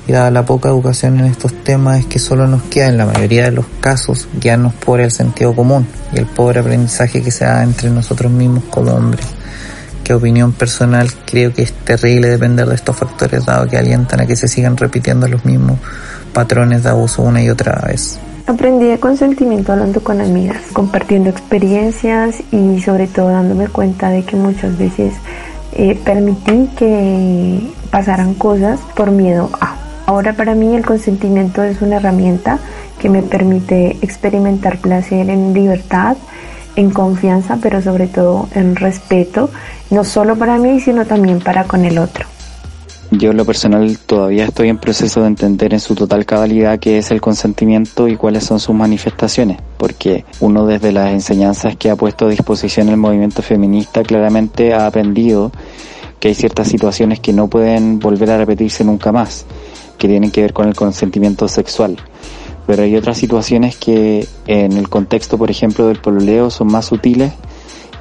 [0.08, 3.06] y dada la poca educación en estos temas es que solo nos queda en la
[3.06, 7.46] mayoría de los casos guiarnos por el sentido común y el pobre aprendizaje que se
[7.46, 9.26] da entre nosotros mismos como hombres.
[10.04, 14.26] Que opinión personal creo que es terrible depender de estos factores dado que alientan a
[14.26, 15.80] que se sigan repitiendo los mismos
[16.34, 18.20] patrones de abuso una y otra vez.
[18.50, 24.36] Aprendí de consentimiento hablando con amigas, compartiendo experiencias y sobre todo dándome cuenta de que
[24.36, 25.14] muchas veces
[25.74, 29.76] eh, permití que pasaran cosas por miedo a.
[30.08, 32.58] Ahora para mí el consentimiento es una herramienta
[33.00, 36.18] que me permite experimentar placer en libertad,
[36.76, 39.52] en confianza, pero sobre todo en respeto,
[39.92, 42.26] no solo para mí, sino también para con el otro.
[43.12, 47.00] Yo en lo personal todavía estoy en proceso de entender en su total cabalidad qué
[47.00, 51.96] es el consentimiento y cuáles son sus manifestaciones, porque uno desde las enseñanzas que ha
[51.96, 55.52] puesto a disposición el movimiento feminista claramente ha aprendido
[56.20, 59.48] que hay ciertas situaciones que no pueden volver a repetirse nunca más
[59.98, 61.98] que tienen que ver con el consentimiento sexual.
[62.68, 67.34] Pero hay otras situaciones que en el contexto, por ejemplo, del pololeo son más sutiles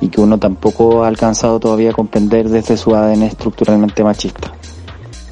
[0.02, 4.57] y que uno tampoco ha alcanzado todavía comprender desde su ADN estructuralmente machista.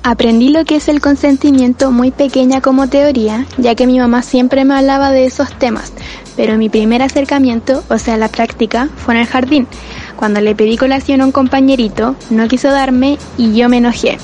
[0.09, 4.65] Aprendí lo que es el consentimiento muy pequeña como teoría, ya que mi mamá siempre
[4.65, 5.93] me hablaba de esos temas,
[6.37, 9.67] pero mi primer acercamiento, o sea, la práctica, fue en el jardín.
[10.15, 14.19] Cuando le pedí colación a un compañerito, no quiso darme y yo me enojé.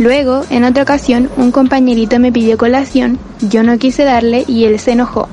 [0.00, 4.80] Luego, en otra ocasión, un compañerito me pidió colación, yo no quise darle y él
[4.80, 5.28] se enojó.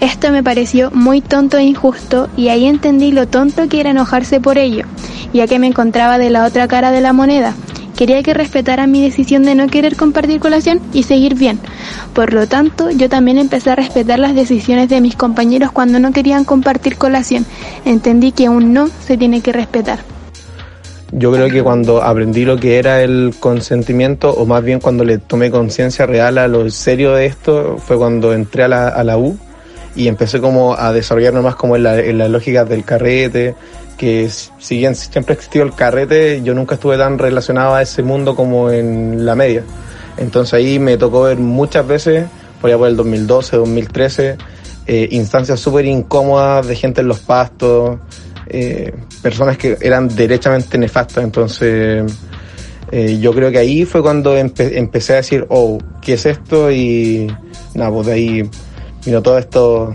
[0.00, 4.40] Esto me pareció muy tonto e injusto y ahí entendí lo tonto que era enojarse
[4.40, 4.86] por ello,
[5.34, 7.54] ya que me encontraba de la otra cara de la moneda.
[7.96, 11.60] Quería que respetaran mi decisión de no querer compartir colación y seguir bien.
[12.12, 16.12] Por lo tanto, yo también empecé a respetar las decisiones de mis compañeros cuando no
[16.12, 17.46] querían compartir colación.
[17.84, 20.00] Entendí que un no se tiene que respetar.
[21.12, 25.18] Yo creo que cuando aprendí lo que era el consentimiento, o más bien cuando le
[25.18, 29.16] tomé conciencia real a lo serio de esto, fue cuando entré a la, a la
[29.16, 29.38] U
[29.94, 33.54] y empecé como a desarrollarme más como en, la, en las lógicas del carrete,
[33.96, 38.02] que si bien siempre ha existido el carrete, yo nunca estuve tan relacionado a ese
[38.02, 39.64] mundo como en la media.
[40.16, 42.26] Entonces ahí me tocó ver muchas veces,
[42.60, 44.36] por allá por el 2012, 2013,
[44.86, 47.98] eh, instancias súper incómodas de gente en los pastos,
[48.46, 51.24] eh, personas que eran derechamente nefastas.
[51.24, 52.04] Entonces,
[52.92, 56.70] eh, yo creo que ahí fue cuando empecé a decir, oh, ¿qué es esto?
[56.70, 57.26] Y
[57.74, 58.50] nada, pues de ahí
[59.04, 59.94] vino todo esto,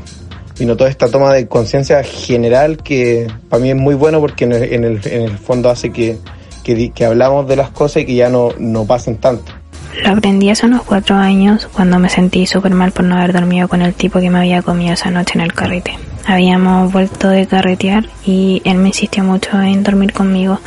[0.60, 4.52] vino toda esta toma de conciencia general que para mí es muy bueno porque en
[4.52, 4.84] el, en
[5.24, 6.18] el, fondo hace que,
[6.64, 9.54] que, que, hablamos de las cosas y que ya no, no pasen tanto.
[10.04, 13.68] Lo aprendí hace unos cuatro años cuando me sentí súper mal por no haber dormido
[13.68, 15.98] con el tipo que me había comido esa noche en el carrete.
[16.26, 20.60] Habíamos vuelto de carretear y él me insistió mucho en dormir conmigo.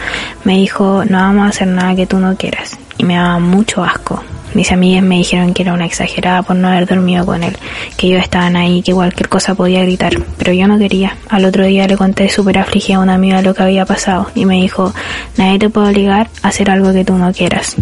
[0.44, 2.78] Me dijo, no vamos a hacer nada que tú no quieras.
[2.98, 4.22] Y me daba mucho asco.
[4.54, 7.56] Mis amigas me dijeron que era una exagerada por no haber dormido con él,
[7.96, 11.16] que ellos estaban ahí, que cualquier cosa podía gritar, pero yo no quería.
[11.28, 14.44] Al otro día le conté súper afligida a una amiga lo que había pasado y
[14.44, 14.92] me dijo,
[15.36, 17.76] nadie te puede obligar a hacer algo que tú no quieras.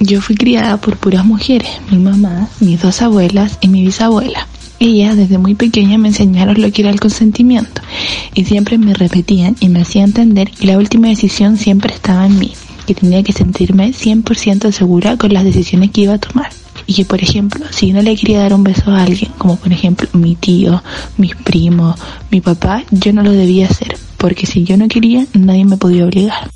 [0.00, 4.48] Yo fui criada por puras mujeres, mi mamá, mis dos abuelas y mi bisabuela.
[4.80, 7.80] Ellas desde muy pequeña me enseñaron lo que era el consentimiento
[8.34, 12.38] y siempre me repetían y me hacían entender que la última decisión siempre estaba en
[12.38, 12.52] mí,
[12.86, 16.50] que tenía que sentirme 100% segura con las decisiones que iba a tomar.
[16.86, 19.72] Y que, por ejemplo, si no le quería dar un beso a alguien, como por
[19.72, 20.82] ejemplo mi tío,
[21.16, 21.98] mis primos,
[22.30, 26.04] mi papá, yo no lo debía hacer, porque si yo no quería, nadie me podía
[26.04, 26.50] obligar.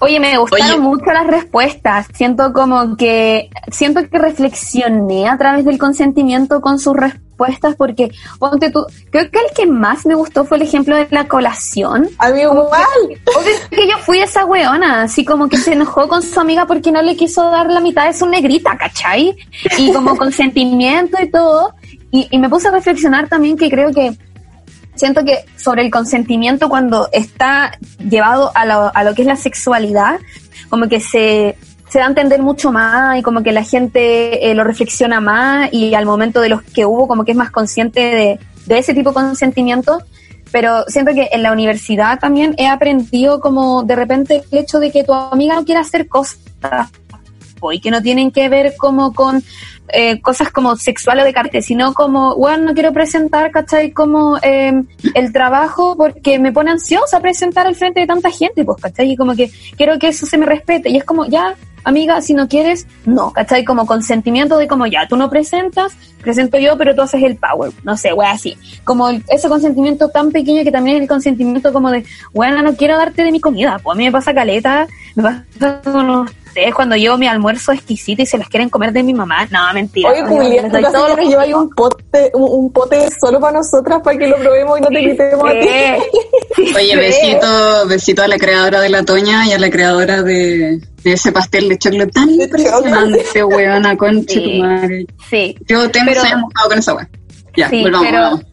[0.00, 2.08] Oye, me gustaron mucho las respuestas.
[2.12, 7.31] Siento como que, siento que reflexioné a través del consentimiento con sus respuestas
[7.76, 11.28] porque, ponte tú, creo que el que más me gustó fue el ejemplo de la
[11.28, 12.08] colación.
[12.18, 12.82] A mí igual.
[13.70, 16.92] Que, que yo fui esa weona, así como que se enojó con su amiga porque
[16.92, 19.36] no le quiso dar la mitad de su negrita, ¿cachai?
[19.78, 21.74] Y como consentimiento y todo.
[22.10, 24.16] Y, y me puse a reflexionar también que creo que
[24.94, 29.36] siento que sobre el consentimiento cuando está llevado a lo, a lo que es la
[29.36, 30.20] sexualidad,
[30.68, 31.56] como que se,
[31.92, 35.70] se da a entender mucho más y como que la gente eh, lo reflexiona más
[35.74, 39.10] y al momento de los que hubo como que es más consciente de, ese tipo
[39.10, 40.00] de consentimiento.
[40.50, 44.90] Pero siento que en la universidad también he aprendido como de repente el hecho de
[44.90, 46.38] que tu amiga no quiera hacer cosas
[47.70, 49.42] y que no tienen que ver como con
[49.88, 53.92] eh, cosas como sexuales de cartel, sino como, bueno, no quiero presentar, ¿cachai?
[53.92, 54.72] Como eh,
[55.14, 59.12] el trabajo porque me pone ansiosa presentar al frente de tanta gente, pues, ¿cachai?
[59.12, 60.88] Y como que quiero que eso se me respete.
[60.88, 63.64] Y es como, ya, amiga, si no quieres, no, ¿cachai?
[63.64, 67.72] Como consentimiento de como, ya, tú no presentas, presento yo, pero tú haces el power,
[67.82, 68.56] no sé, wea, así.
[68.84, 72.74] Como el- ese consentimiento tan pequeño que también es el consentimiento como de, bueno, no
[72.76, 76.74] quiero darte de mi comida, pues a mí me pasa caleta, me pasa con ustedes
[76.74, 80.10] cuando llevo mi almuerzo exquisito y se las quieren comer de mi mamá, no, mentira.
[80.10, 84.00] Oye, Julián, casi todo que lo que un pote, un, un pote solo para nosotras
[84.04, 86.72] para que lo probemos y no te quitemos a ti.
[86.76, 91.12] Oye, besito, besito a la creadora de la Toña y a la creadora de, de
[91.12, 94.42] ese pastel de chocolate tan impresionante, weona, concha Sí.
[94.58, 95.06] tu madre.
[95.30, 95.56] Sí.
[95.66, 97.08] Yo tengo Pero- años mojado con esa wea.
[97.56, 98.46] Ya, Sí, volvamos, pero volvamos.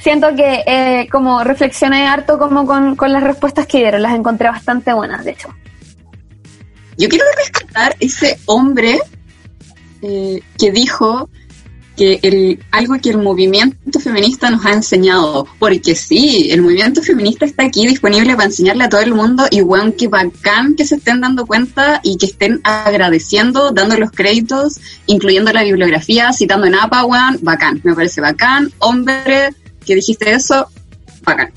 [0.00, 4.48] siento que eh, como reflexioné harto como con, con las respuestas que dieron, las encontré
[4.48, 5.48] bastante buenas, de hecho.
[6.98, 8.98] Yo quiero rescatar ese hombre
[10.02, 11.28] eh, que dijo
[11.96, 17.46] que el, algo que el movimiento feminista nos ha enseñado, porque sí, el movimiento feminista
[17.46, 20.96] está aquí disponible para enseñarle a todo el mundo y weón, que bacán que se
[20.96, 26.74] estén dando cuenta y que estén agradeciendo, dando los créditos, incluyendo la bibliografía, citando en
[26.74, 29.54] APA, weón, bacán, me parece bacán, hombre,
[29.84, 30.68] que dijiste eso,
[31.22, 31.50] bacán.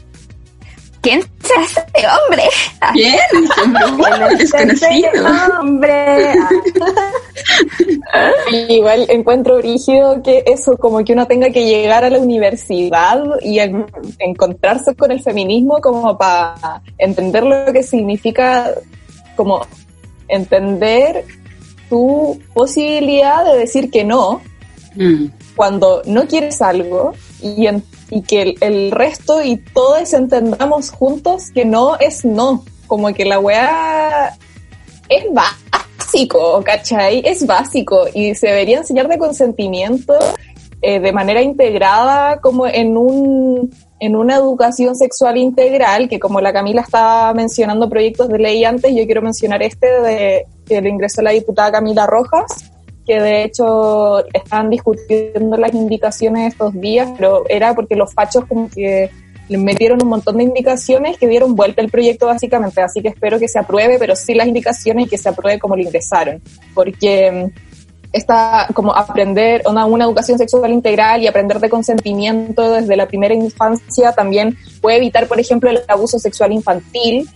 [1.02, 1.22] ¿Quién
[2.26, 2.44] hombre?
[2.94, 3.16] ¿Quién?
[3.16, 3.86] Ese hombre,
[4.20, 5.10] weón, desconocido.
[5.60, 6.34] hombre.
[8.70, 13.60] Igual encuentro rígido que eso, como que uno tenga que llegar a la universidad y
[13.60, 13.86] en-
[14.20, 18.72] encontrarse con el feminismo como para entender lo que significa,
[19.36, 19.66] como
[20.28, 21.26] entender
[21.90, 24.42] tu posibilidad de decir que no
[24.96, 25.28] Mm.
[25.56, 31.66] cuando no quieres algo y, en- y que el, resto y todos entendamos juntos que
[31.66, 34.38] no es no, como que la weá
[35.10, 37.22] es básico, ¿cachai?
[37.26, 40.14] Es básico y se debería enseñar de consentimiento
[40.82, 43.72] eh, de manera integrada como en un
[44.02, 48.96] en una educación sexual integral, que como la Camila estaba mencionando proyectos de ley antes,
[48.96, 52.72] yo quiero mencionar este de que le ingresó la diputada Camila Rojas,
[53.10, 58.70] que de hecho estaban discutiendo las indicaciones estos días, pero era porque los fachos como
[58.70, 59.10] que
[59.48, 63.40] le metieron un montón de indicaciones que dieron vuelta el proyecto básicamente, así que espero
[63.40, 66.40] que se apruebe, pero sí las indicaciones y que se apruebe como lo ingresaron,
[66.76, 67.60] porque mm,
[68.14, 73.34] esta como aprender una, una educación sexual integral y aprender de consentimiento desde la primera
[73.34, 77.28] infancia también puede evitar, por ejemplo, el abuso sexual infantil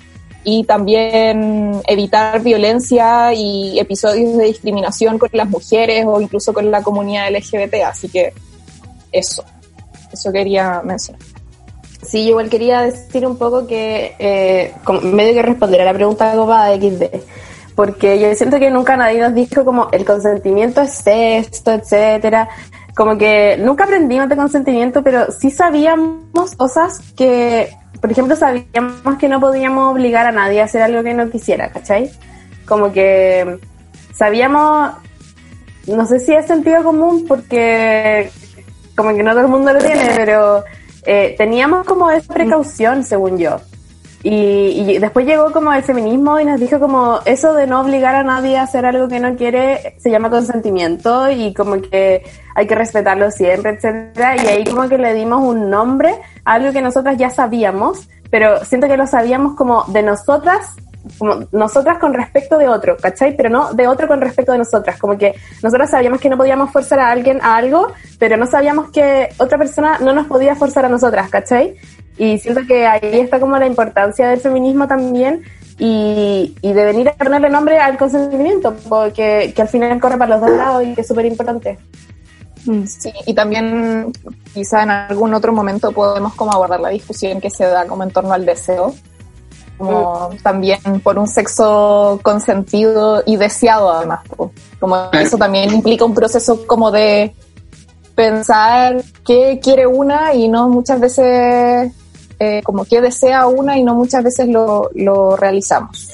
[0.44, 6.82] y también evitar violencia y episodios de discriminación con las mujeres o incluso con la
[6.82, 7.76] comunidad LGBT.
[7.86, 8.34] Así que
[9.12, 9.44] eso,
[10.12, 11.22] eso quería mencionar.
[12.02, 16.70] Sí, igual quería decir un poco que eh, medio que responder a la pregunta copada
[16.70, 17.04] de XD,
[17.76, 22.50] porque yo siento que nunca nadie nos dijo como el consentimiento es esto, etcétera.
[22.96, 29.28] Como que nunca aprendimos de consentimiento, pero sí sabíamos cosas que, por ejemplo, sabíamos que
[29.28, 32.12] no podíamos obligar a nadie a hacer algo que no quisiera, ¿cachai?
[32.66, 33.60] Como que
[34.14, 34.94] sabíamos,
[35.88, 38.30] no sé si es sentido común, porque
[38.96, 40.64] como que no todo el mundo lo tiene, pero
[41.06, 43.60] eh, teníamos como esa precaución, según yo.
[44.24, 48.16] Y, y después llegó como el feminismo y nos dijo como eso de no obligar
[48.16, 52.24] a nadie a hacer algo que no quiere se llama consentimiento y como que
[52.56, 54.38] hay que respetarlo siempre, etcétera.
[54.42, 58.64] Y ahí como que le dimos un nombre a algo que nosotras ya sabíamos, pero
[58.64, 60.76] siento que lo sabíamos como de nosotras
[61.18, 63.36] como nosotras con respecto de otro, ¿cachai?
[63.36, 64.98] Pero no de otro con respecto de nosotras.
[65.00, 68.90] Como que nosotras sabíamos que no podíamos forzar a alguien a algo, pero no sabíamos
[68.92, 71.76] que otra persona no nos podía forzar a nosotras, ¿cachai?
[72.18, 75.44] Y siento que ahí está como la importancia del feminismo también
[75.80, 80.38] y, y de venir a ponerle nombre al consentimiento, porque que al final corre para
[80.38, 81.80] los dos lados y que es súper importante.
[82.88, 84.14] Sí, y también
[84.54, 88.12] quizá en algún otro momento podemos como abordar la discusión que se da como en
[88.12, 88.94] torno al deseo,
[89.78, 94.22] como también por un sexo consentido y deseado además,
[94.80, 97.36] como eso también implica un proceso como de
[98.16, 101.92] pensar qué quiere una y no muchas veces
[102.44, 106.10] eh, como qué desea una y no muchas veces lo, lo realizamos.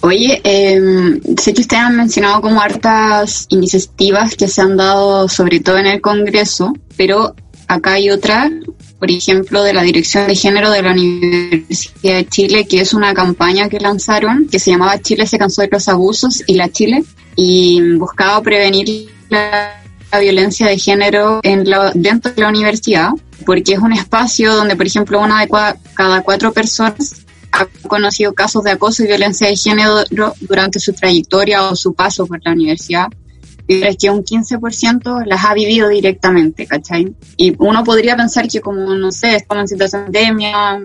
[0.00, 5.60] Oye, eh, sé que ustedes han mencionado como hartas iniciativas que se han dado sobre
[5.60, 7.34] todo en el Congreso, pero
[7.68, 8.50] acá hay otra,
[8.98, 13.14] por ejemplo, de la Dirección de Género de la Universidad de Chile, que es una
[13.14, 17.04] campaña que lanzaron que se llamaba Chile se cansó de los abusos y la Chile,
[17.36, 19.81] y buscaba prevenir la,
[20.12, 23.08] la violencia de género en la, dentro de la universidad,
[23.46, 28.32] porque es un espacio donde, por ejemplo, una de cua- cada cuatro personas ha conocido
[28.34, 30.04] casos de acoso y violencia de género
[30.40, 33.06] durante su trayectoria o su paso por la universidad,
[33.68, 37.14] es que un 15% las ha vivido directamente, ¿cachai?
[37.36, 40.80] Y uno podría pensar que como, no sé, estamos en situación de pandemia,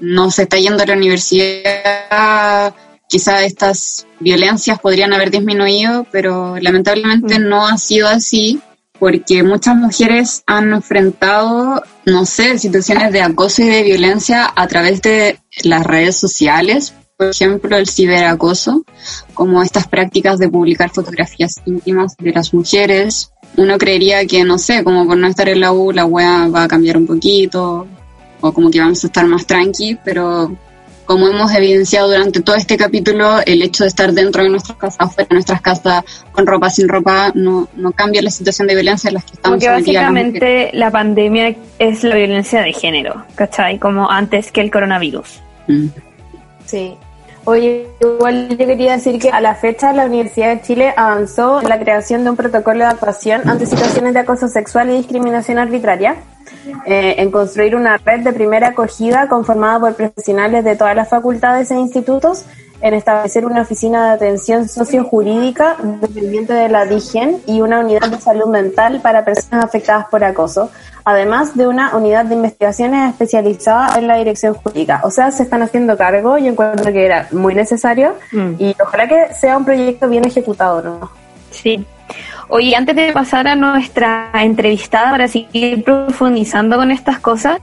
[0.00, 2.74] no se está yendo a la universidad,
[3.08, 7.48] quizá estas violencias podrían haber disminuido, pero lamentablemente mm.
[7.48, 8.60] no ha sido así
[8.98, 15.02] porque muchas mujeres han enfrentado, no sé, situaciones de acoso y de violencia a través
[15.02, 18.84] de las redes sociales, por ejemplo, el ciberacoso,
[19.32, 23.32] como estas prácticas de publicar fotografías íntimas de las mujeres.
[23.56, 26.64] Uno creería que, no sé, como por no estar en la U, la wea va
[26.64, 27.86] a cambiar un poquito,
[28.40, 30.54] o como que vamos a estar más tranqui, pero
[31.06, 35.14] como hemos evidenciado durante todo este capítulo, el hecho de estar dentro de nuestras casas,
[35.14, 39.08] fuera de nuestras casas, con ropa, sin ropa, no, no cambia la situación de violencia
[39.08, 39.58] en la que estamos.
[39.58, 43.78] Porque básicamente la pandemia es la violencia de género, ¿cachai?
[43.78, 45.40] Como antes que el coronavirus.
[45.68, 45.86] Mm.
[46.66, 46.94] Sí.
[47.44, 51.68] Oye, igual yo quería decir que a la fecha la Universidad de Chile avanzó en
[51.68, 56.16] la creación de un protocolo de actuación ante situaciones de acoso sexual y discriminación arbitraria
[56.86, 61.70] eh, en construir una red de primera acogida conformada por profesionales de todas las facultades
[61.70, 62.44] e institutos,
[62.80, 68.20] en establecer una oficina de atención sociojurídica dependiente de la DIGEN y una unidad de
[68.20, 70.70] salud mental para personas afectadas por acoso,
[71.04, 75.00] además de una unidad de investigaciones especializada en la dirección jurídica.
[75.04, 78.54] O sea, se están haciendo cargo y encuentro que era muy necesario mm.
[78.58, 81.10] y ojalá que sea un proyecto bien ejecutado, ¿no?
[81.50, 81.86] Sí,
[82.48, 87.58] Oye, antes de pasar a nuestra entrevistada para seguir profundizando con estas cosas,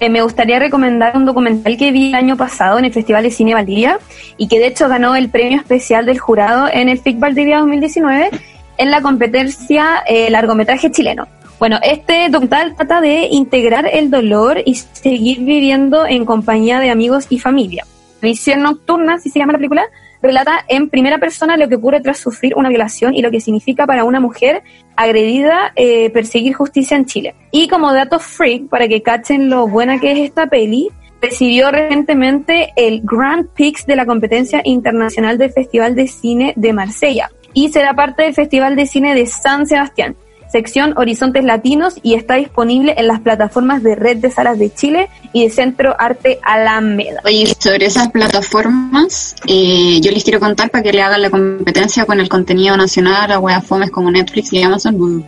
[0.00, 3.30] eh, me gustaría recomendar un documental que vi el año pasado en el Festival de
[3.30, 4.00] Cine Valdivia
[4.36, 8.30] y que de hecho ganó el premio especial del jurado en el FIC Valdivia 2019
[8.76, 11.28] en la competencia eh, largometraje chileno.
[11.60, 17.26] Bueno, este documental trata de integrar el dolor y seguir viviendo en compañía de amigos
[17.30, 17.86] y familia.
[18.20, 19.86] Visión Nocturna, si se llama la película,
[20.24, 23.86] relata en primera persona lo que ocurre tras sufrir una violación y lo que significa
[23.86, 24.62] para una mujer
[24.96, 27.34] agredida eh, perseguir justicia en Chile.
[27.50, 32.72] Y como dato freak, para que cachen lo buena que es esta peli, recibió recientemente
[32.76, 37.94] el Grand Prix de la competencia internacional del Festival de Cine de Marsella y será
[37.94, 40.16] parte del Festival de Cine de San Sebastián
[40.54, 45.08] sección Horizontes Latinos y está disponible en las plataformas de Red de Salas de Chile
[45.32, 47.20] y de Centro Arte Alameda.
[47.24, 52.06] Oye, sobre esas plataformas, eh, yo les quiero contar para que le hagan la competencia
[52.06, 55.24] con el contenido nacional a fomes como Netflix y Amazon.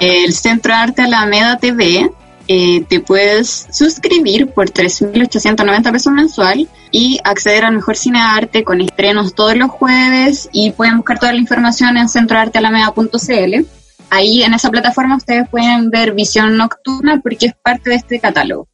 [0.00, 2.08] El Centro Arte Alameda TV
[2.46, 8.64] eh, te puedes suscribir por 3.890 pesos mensual y acceder al mejor cine de arte
[8.64, 13.66] con estrenos todos los jueves y pueden buscar toda la información en centroartealameda.cl.
[14.10, 18.68] Ahí en esa plataforma ustedes pueden ver Visión Nocturna porque es parte de este catálogo.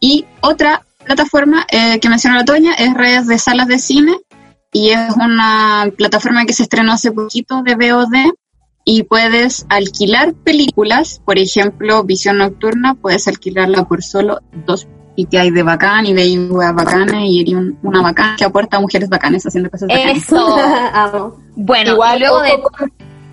[0.00, 4.16] Y otra plataforma eh, que mencionó la Toña es Redes de Salas de Cine
[4.72, 8.32] y es una plataforma que se estrenó hace poquito de VOD
[8.84, 15.38] y puedes alquilar películas, por ejemplo, Visión Nocturna, puedes alquilarla por solo dos y que
[15.38, 19.88] hay de bacán y de bacanas y una bacana que aporta mujeres bacanas haciendo cosas
[19.88, 20.16] bacanas.
[20.16, 21.36] Eso.
[21.56, 22.62] Bueno, igual luego de...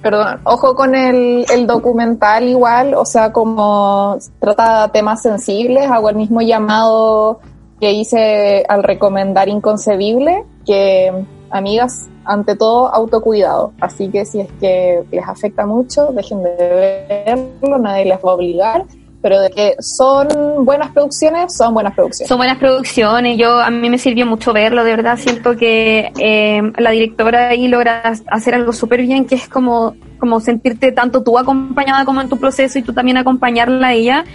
[0.01, 6.17] perdón, ojo con el, el documental igual, o sea, como trata temas sensibles, hago el
[6.17, 7.39] mismo llamado
[7.79, 11.11] que hice al recomendar Inconcebible, que
[11.49, 13.73] amigas, ante todo autocuidado.
[13.79, 18.35] Así que si es que les afecta mucho, dejen de verlo, nadie les va a
[18.35, 18.85] obligar.
[19.21, 20.27] Pero de que son
[20.63, 22.29] buenas producciones, son buenas producciones.
[22.29, 23.37] Son buenas producciones.
[23.37, 24.83] Yo a mí me sirvió mucho verlo.
[24.83, 29.47] De verdad siento que eh, la directora ahí logra hacer algo súper bien, que es
[29.47, 33.93] como como sentirte tanto tú acompañada como en tu proceso y tú también acompañarla a
[33.93, 34.25] ella.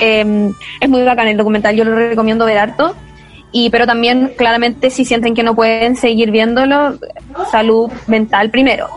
[0.00, 2.94] Eh, es muy bacán el documental, yo lo recomiendo ver harto
[3.54, 6.98] y pero también claramente si sienten que no pueden seguir viéndolo,
[7.52, 8.88] salud mental primero.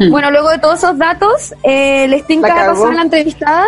[0.00, 0.10] Hmm.
[0.10, 3.64] Bueno, luego de todos esos datos, eh, ¿les tinca pasar la entrevistada?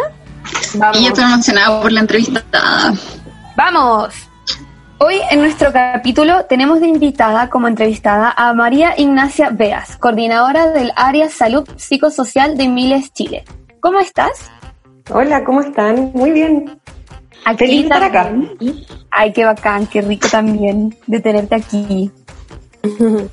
[0.94, 2.94] Y yo estoy emocionada por la entrevistada.
[3.56, 4.14] ¡Vamos!
[4.98, 10.90] Hoy en nuestro capítulo tenemos de invitada como entrevistada a María Ignacia Beas, coordinadora del
[10.96, 13.44] área Salud Psicosocial de Miles Chile.
[13.80, 14.50] ¿Cómo estás?
[15.10, 16.12] Hola, ¿cómo están?
[16.14, 16.80] Muy bien.
[17.58, 18.32] Feliz estar acá.
[19.10, 22.10] Ay, qué bacán, qué rico también de tenerte aquí.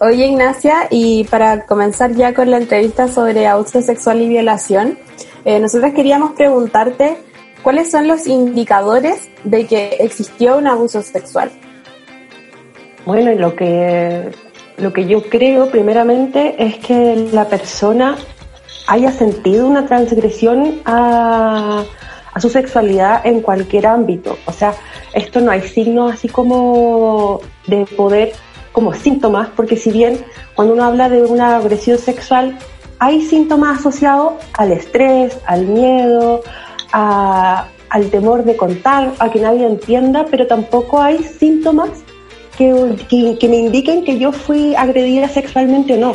[0.00, 4.98] Oye, Ignacia, y para comenzar ya con la entrevista sobre abuso sexual y violación,
[5.44, 7.16] eh, nosotros queríamos preguntarte
[7.62, 11.50] cuáles son los indicadores de que existió un abuso sexual.
[13.06, 14.30] Bueno, lo que,
[14.76, 18.16] lo que yo creo primeramente es que la persona
[18.86, 21.84] haya sentido una transgresión a,
[22.32, 24.36] a su sexualidad en cualquier ámbito.
[24.46, 24.74] O sea,
[25.14, 28.32] esto no hay signos así como de poder,
[28.72, 30.24] como síntomas, porque si bien
[30.54, 32.58] cuando uno habla de una agresión sexual,
[33.00, 36.42] hay síntomas asociados al estrés, al miedo,
[36.92, 41.90] al temor de contar, a que nadie entienda, pero tampoco hay síntomas
[42.58, 42.74] que,
[43.48, 46.12] me indiquen que yo fui agredida sexualmente o no.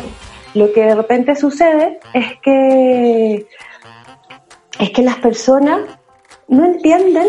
[0.53, 3.47] Lo que de repente sucede es que,
[4.79, 5.81] es que las personas
[6.47, 7.27] no entienden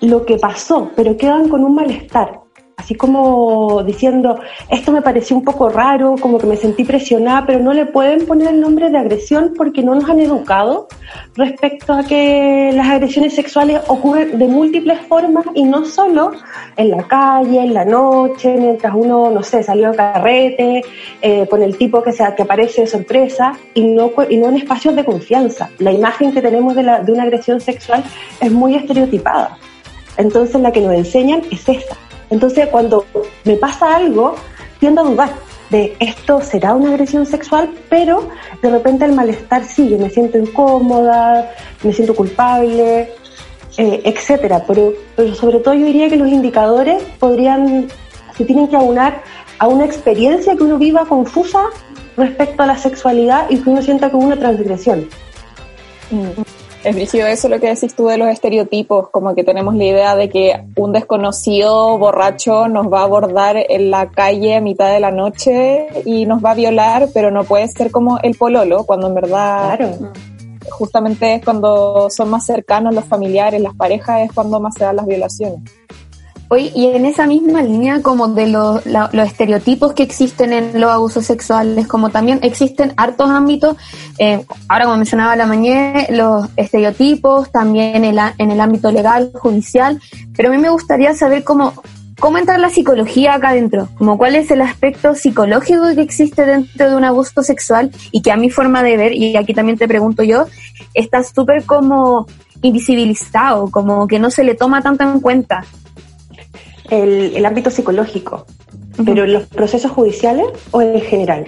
[0.00, 2.41] lo que pasó, pero quedan con un malestar
[2.82, 7.60] así como diciendo, esto me pareció un poco raro, como que me sentí presionada, pero
[7.60, 10.88] no le pueden poner el nombre de agresión porque no nos han educado
[11.36, 16.32] respecto a que las agresiones sexuales ocurren de múltiples formas y no solo
[16.76, 20.82] en la calle, en la noche, mientras uno, no sé, salió a carrete,
[21.20, 24.56] eh, con el tipo que, sea, que aparece de sorpresa y no, y no en
[24.56, 25.70] espacios de confianza.
[25.78, 28.02] La imagen que tenemos de, la, de una agresión sexual
[28.40, 29.56] es muy estereotipada.
[30.16, 31.96] Entonces la que nos enseñan es esa
[32.32, 33.04] entonces, cuando
[33.44, 34.34] me pasa algo,
[34.80, 35.30] tiendo a dudar
[35.68, 38.28] de esto será una agresión sexual, pero
[38.60, 41.50] de repente el malestar sigue, me siento incómoda,
[41.82, 43.10] me siento culpable,
[43.76, 44.64] eh, etcétera.
[44.66, 47.88] Pero, pero sobre todo yo diría que los indicadores podrían,
[48.36, 49.22] se tienen que aunar
[49.58, 51.64] a una experiencia que uno viva confusa
[52.16, 55.08] respecto a la sexualidad y que uno sienta como una transgresión.
[56.10, 56.42] Mm.
[56.84, 60.16] Es rígido eso lo que decís tú de los estereotipos, como que tenemos la idea
[60.16, 64.98] de que un desconocido borracho nos va a abordar en la calle a mitad de
[64.98, 69.06] la noche y nos va a violar, pero no puede ser como el pololo, cuando
[69.06, 70.00] en verdad
[70.70, 74.96] justamente es cuando son más cercanos los familiares, las parejas, es cuando más se dan
[74.96, 75.60] las violaciones
[76.56, 78.84] y en esa misma línea como de los
[79.14, 83.76] estereotipos que existen en los abusos sexuales, como también existen hartos ámbitos,
[84.18, 90.00] eh, ahora como mencionaba la mañana, los estereotipos, también en, en el ámbito legal, judicial,
[90.36, 91.74] pero a mí me gustaría saber cómo,
[92.18, 96.90] cómo entra la psicología acá adentro, como cuál es el aspecto psicológico que existe dentro
[96.90, 99.88] de un abuso sexual y que a mi forma de ver, y aquí también te
[99.88, 100.46] pregunto yo,
[100.94, 102.26] está súper como
[102.62, 105.64] invisibilizado, como que no se le toma tanto en cuenta
[106.92, 108.46] el, ámbito psicológico,
[109.04, 111.46] pero los procesos judiciales o en general.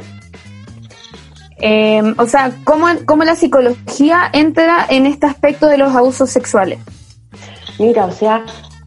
[1.59, 6.79] Em, o sea, ¿cómo, ¿cómo, la psicología entra en este aspecto de los abusos sexuales?
[7.79, 8.45] Mira, o sea,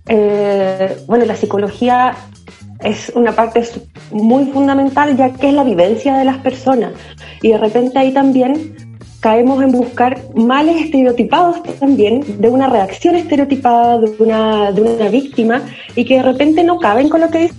[0.07, 2.15] eh, bueno, la psicología
[2.81, 3.63] es una parte
[4.11, 6.93] muy fundamental ya que es la vivencia de las personas
[7.41, 8.75] y de repente ahí también
[9.19, 15.61] caemos en buscar males estereotipados también, de una reacción estereotipada de una, de una víctima
[15.95, 17.55] y que de repente no caben con lo que dice.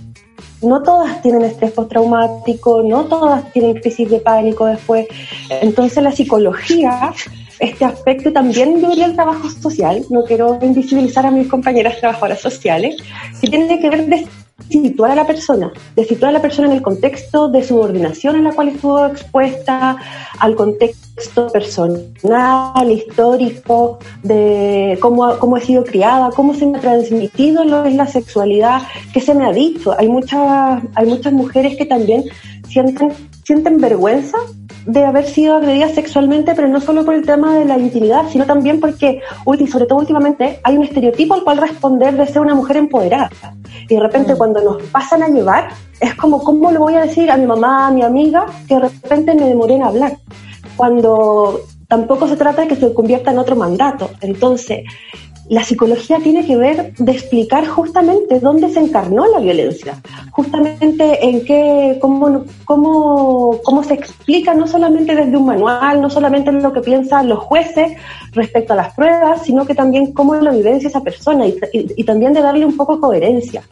[0.61, 5.07] No todas tienen estrés postraumático, no todas tienen crisis de pánico después.
[5.49, 7.13] Entonces la psicología,
[7.59, 12.97] este aspecto también debería el trabajo social, no quiero invisibilizar a mis compañeras trabajadoras sociales,
[13.39, 14.27] que tiene que ver de
[14.69, 18.43] situar a la persona, de situar a la persona en el contexto de subordinación en
[18.43, 19.97] la cual estuvo expuesta,
[20.39, 27.63] al contexto personal, histórico, de cómo, cómo he sido criada, cómo se me ha transmitido
[27.63, 28.81] lo que es la sexualidad,
[29.13, 29.93] qué se me ha dicho.
[29.97, 32.23] Hay muchas, hay muchas mujeres que también
[32.67, 33.11] sienten,
[33.43, 34.37] sienten vergüenza
[34.85, 38.45] de haber sido agredida sexualmente, pero no solo por el tema de la intimidad, sino
[38.45, 39.21] también porque,
[39.69, 43.29] sobre todo últimamente, hay un estereotipo al cual responder de ser una mujer empoderada.
[43.87, 44.37] Y de repente mm.
[44.37, 45.69] cuando nos pasan a llevar,
[45.99, 48.81] es como, ¿cómo le voy a decir a mi mamá, a mi amiga, que de
[48.81, 50.17] repente me demoré en hablar?
[50.75, 54.09] Cuando tampoco se trata de que se convierta en otro mandato.
[54.21, 54.83] Entonces,
[55.49, 59.99] la psicología tiene que ver de explicar justamente dónde se encarnó la violencia,
[60.31, 66.51] justamente en qué, cómo, cómo, cómo se explica no solamente desde un manual, no solamente
[66.51, 67.93] en lo que piensan los jueces
[68.33, 72.41] respecto a las pruebas, sino que también cómo lo vivencia esa persona y, también de
[72.41, 73.63] darle un poco coherencia,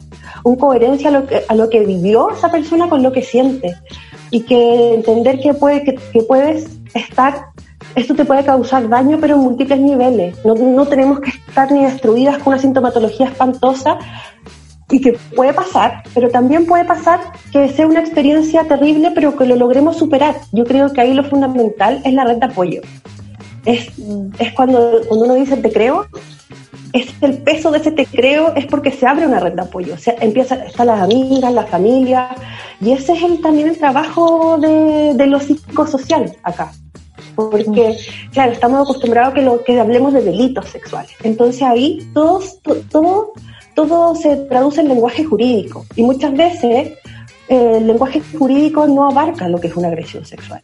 [0.42, 3.76] un coherencia a lo que, a lo que vivió esa persona con lo que siente.
[4.30, 7.46] Y que entender que, puede, que puedes estar
[7.98, 10.36] esto te puede causar daño, pero en múltiples niveles.
[10.44, 13.98] No, tenemos que estar ni destruidas con una sintomatología espantosa
[14.90, 17.20] y que puede pasar, pero también puede pasar
[17.52, 20.36] que sea una experiencia terrible, pero que lo logremos superar.
[20.52, 22.80] Yo creo que ahí lo fundamental es la red de apoyo.
[23.64, 23.88] Es,
[24.38, 26.06] es cuando, cuando uno dice te creo,
[26.92, 29.94] es el peso de ese te creo es porque se abre una red de apoyo.
[29.94, 32.30] O sea, empieza, están las amigas, la familia,
[32.80, 36.70] y ese es el, también el trabajo de, de lo psicosocial acá
[37.38, 37.96] porque,
[38.32, 41.12] claro, estamos acostumbrados a que, lo, que hablemos de delitos sexuales.
[41.22, 42.42] Entonces ahí todo,
[42.90, 43.32] todo,
[43.76, 46.98] todo se traduce en lenguaje jurídico y muchas veces
[47.48, 50.62] eh, el lenguaje jurídico no abarca lo que es una agresión sexual.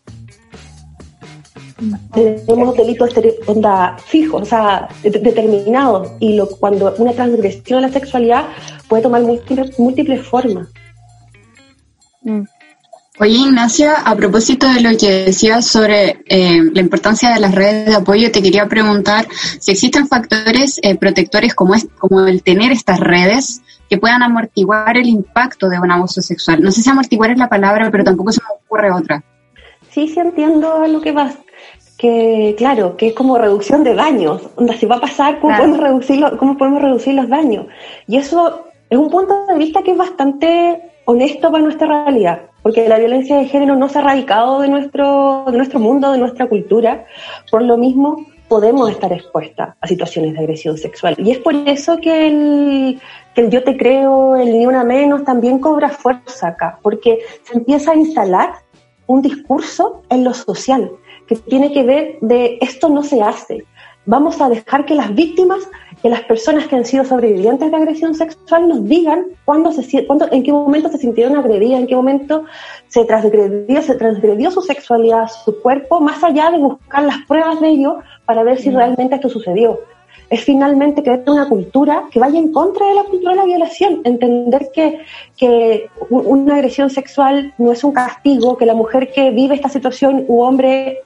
[2.12, 3.10] tenemos delitos
[3.46, 8.46] onda fijos, o sea, determinados, y lo, cuando una transgresión a la sexualidad
[8.88, 10.66] puede tomar múltiples, múltiples formas.
[12.22, 12.42] Mm.
[13.20, 17.86] Oye, Ignacia, a propósito de lo que decías sobre eh, la importancia de las redes
[17.86, 19.28] de apoyo, te quería preguntar
[19.60, 24.96] si existen factores eh, protectores como, es, como el tener estas redes que puedan amortiguar
[24.96, 26.60] el impacto de un abuso sexual.
[26.60, 29.22] No sé si amortiguar es la palabra, pero tampoco se me ocurre otra.
[29.90, 31.36] Sí, sí entiendo lo que vas.
[31.96, 34.42] Que claro, que es como reducción de daños.
[34.56, 37.66] Onda, si va a pasar, ¿cómo, podemos reducirlo, ¿cómo podemos reducir los daños?
[38.08, 42.88] Y eso es un punto de vista que es bastante honesto para nuestra realidad, porque
[42.88, 46.48] la violencia de género no se ha erradicado de nuestro, de nuestro mundo, de nuestra
[46.48, 47.06] cultura.
[47.50, 51.16] Por lo mismo, podemos estar expuestas a situaciones de agresión sexual.
[51.18, 53.00] Y es por eso que el,
[53.34, 57.58] que el yo te creo, el ni una menos, también cobra fuerza acá, porque se
[57.58, 58.54] empieza a instalar
[59.06, 60.90] un discurso en lo social
[61.26, 63.64] que tiene que ver de esto no se hace.
[64.06, 65.60] Vamos a dejar que las víctimas,
[66.04, 70.28] que las personas que han sido sobrevivientes de agresión sexual nos digan cuándo se, cuándo,
[70.30, 72.44] en qué momento se sintieron agredidas, en qué momento
[72.88, 77.68] se transgredió, se transgredió su sexualidad, su cuerpo, más allá de buscar las pruebas de
[77.68, 79.80] ello para ver si realmente esto sucedió.
[80.28, 84.02] Es finalmente crear una cultura que vaya en contra de la cultura de la violación,
[84.04, 84.98] entender que,
[85.38, 90.26] que una agresión sexual no es un castigo, que la mujer que vive esta situación
[90.28, 90.98] u hombre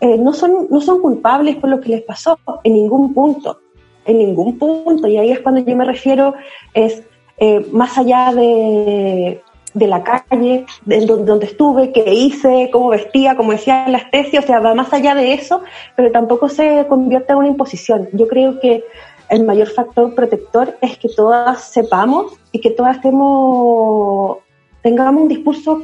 [0.00, 3.60] eh, no, son, no son culpables por lo que les pasó en ningún punto,
[4.04, 5.08] en ningún punto.
[5.08, 6.34] Y ahí es cuando yo me refiero,
[6.72, 7.02] es
[7.38, 9.42] eh, más allá de,
[9.74, 14.42] de la calle, de donde, estuve, qué hice, cómo vestía, como decía las tesis, o
[14.42, 15.62] sea, va más allá de eso,
[15.96, 18.08] pero tampoco se convierte en una imposición.
[18.12, 18.84] Yo creo que
[19.28, 24.38] el mayor factor protector es que todas sepamos y que todas tengamos
[24.82, 25.82] un discurso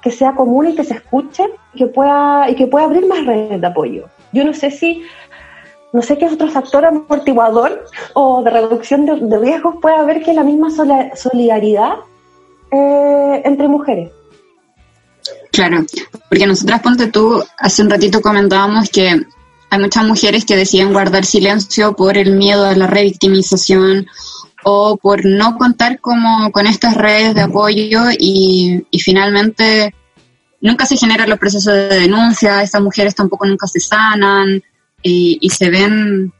[0.00, 1.44] que sea común y que se escuche
[1.76, 4.04] que pueda, y que pueda abrir más redes de apoyo.
[4.32, 5.02] Yo no sé si,
[5.92, 10.32] no sé qué otro factor amortiguador o de reducción de, de riesgos puede haber que
[10.32, 10.68] la misma
[11.14, 11.94] solidaridad
[12.70, 14.10] eh, entre mujeres.
[15.50, 15.84] Claro,
[16.28, 19.20] porque nosotras, ponte tú, hace un ratito comentábamos que
[19.70, 24.06] hay muchas mujeres que deciden guardar silencio por el miedo a la revictimización
[24.64, 29.94] o por no contar como con estas redes de apoyo y, finalmente
[30.60, 34.62] nunca se generan los procesos de denuncia, estas mujeres tampoco nunca se sanan
[35.02, 36.32] y, se ven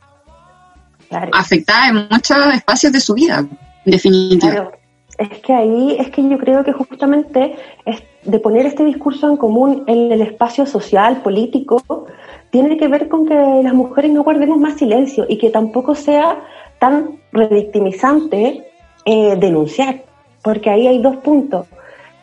[1.33, 3.47] afectadas en muchos espacios de su vida,
[3.85, 4.79] definitivamente
[5.19, 9.37] es que ahí es que yo creo que justamente es de poner este discurso en
[9.37, 12.07] común en el espacio social, político,
[12.51, 16.41] tiene que ver con que las mujeres no guardemos más silencio y que tampoco sea
[16.79, 18.65] tan revictimizante
[19.05, 20.05] eh, denunciar,
[20.43, 21.67] porque ahí hay dos puntos.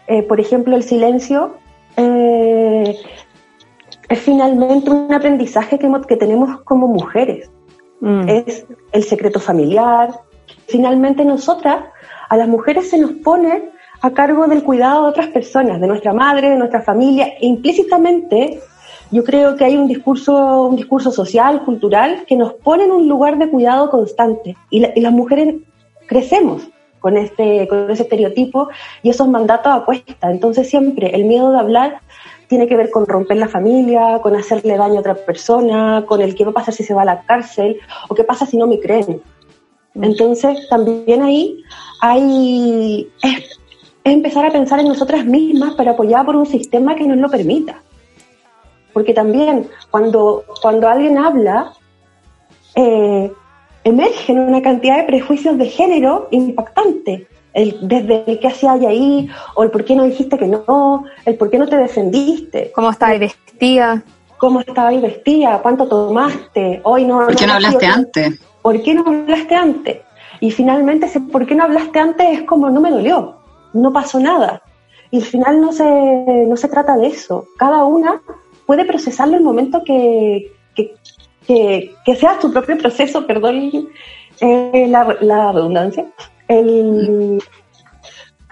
[0.08, 1.58] Eh, por ejemplo, el silencio
[1.98, 2.96] eh,
[4.10, 7.50] es finalmente un aprendizaje que, que tenemos como mujeres.
[8.02, 8.30] Mm.
[8.30, 10.10] Es el secreto familiar.
[10.68, 11.86] Finalmente nosotras
[12.30, 16.14] a las mujeres se nos pone a cargo del cuidado de otras personas, de nuestra
[16.14, 18.62] madre, de nuestra familia, e implícitamente
[19.12, 23.08] yo creo que hay un discurso, un discurso social, cultural, que nos pone en un
[23.08, 24.58] lugar de cuidado constante.
[24.70, 25.56] Y, las mujeres
[26.08, 26.68] crecemos
[27.00, 28.70] con este, con ese estereotipo
[29.04, 30.32] y esos mandatos a cuesta.
[30.32, 32.02] Entonces siempre el miedo de hablar
[32.48, 36.36] tiene que ver con romper la familia, con hacerle daño a otra persona, con el
[36.36, 37.78] qué va a pasar si se va a la cárcel
[38.10, 39.22] o qué pasa si no me creen.
[39.96, 41.64] Entonces, también ahí
[42.02, 43.60] hay, es,
[44.04, 47.82] empezar a pensar en nosotras mismas para apoyar por un sistema que nos lo permita.
[48.94, 51.74] Porque también cuando, cuando alguien habla,
[52.76, 53.32] eh,
[53.84, 57.28] emergen una cantidad de prejuicios de género impactante.
[57.56, 61.36] El, desde el que hacía ahí, o el por qué no dijiste que no, el
[61.36, 62.72] por qué no te defendiste.
[62.76, 64.04] ¿Cómo estabas vestida?
[64.38, 65.60] ¿Cómo estabas vestida?
[65.62, 66.82] ¿Cuánto tomaste?
[66.84, 67.26] Hoy no.
[67.26, 68.40] ¿Por qué no, hablaste antes?
[68.62, 69.98] ¿por qué no hablaste antes?
[70.40, 72.40] Y finalmente ese ¿por qué no hablaste antes?
[72.40, 73.38] es como, no me dolió,
[73.74, 74.62] no pasó nada.
[75.12, 77.48] Y al final no se, no se trata de eso.
[77.58, 78.22] Cada una
[78.66, 80.96] puede procesarlo en el momento que, que,
[81.48, 83.72] que, sea su propio proceso, perdón
[84.42, 86.06] eh, la, la, redundancia.
[86.48, 87.42] El,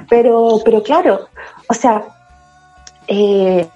[0.09, 1.27] pero, pero claro,
[1.69, 2.03] o sea,
[3.07, 3.67] eh,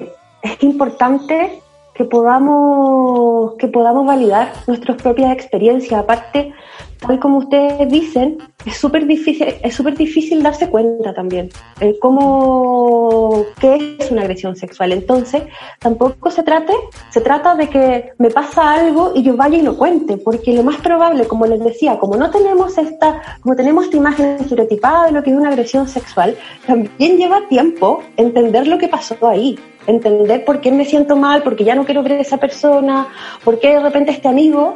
[0.42, 1.62] es importante
[1.94, 6.00] que podamos, que podamos validar nuestras propias experiencias.
[6.00, 6.54] Aparte,
[7.00, 13.46] tal como ustedes dicen, es súper difícil, es súper difícil darse cuenta también eh, cómo
[13.60, 14.92] qué es una agresión sexual.
[14.92, 15.44] Entonces,
[15.80, 16.74] tampoco se trate,
[17.10, 20.64] se trata de que me pasa algo y yo vaya y lo cuente, porque lo
[20.64, 25.12] más probable, como les decía, como no tenemos esta, como tenemos esta imagen estereotipada de
[25.12, 26.36] lo que es una agresión sexual,
[26.66, 31.64] también lleva tiempo entender lo que pasó ahí entender por qué me siento mal, porque
[31.64, 33.08] ya no quiero ver a esa persona,
[33.44, 34.74] por qué de repente este amigo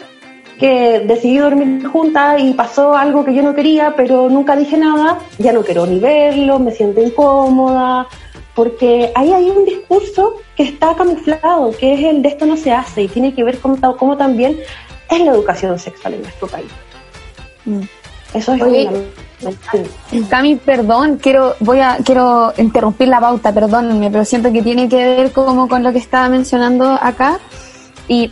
[0.61, 5.17] que decidí dormir juntas y pasó algo que yo no quería, pero nunca dije nada,
[5.39, 8.05] ya no quiero ni verlo, me siento incómoda,
[8.53, 12.71] porque ahí hay un discurso que está camuflado, que es el de esto no se
[12.71, 14.59] hace y tiene que ver con cómo también
[15.09, 16.71] es la educación sexual en nuestro país.
[17.65, 17.81] Mm.
[18.35, 18.89] Eso es Oye,
[20.29, 24.97] Cami, perdón, quiero, voy a, quiero interrumpir la pauta, perdónenme, pero siento que tiene que
[24.97, 27.39] ver como con lo que estaba mencionando acá.
[28.07, 28.31] Y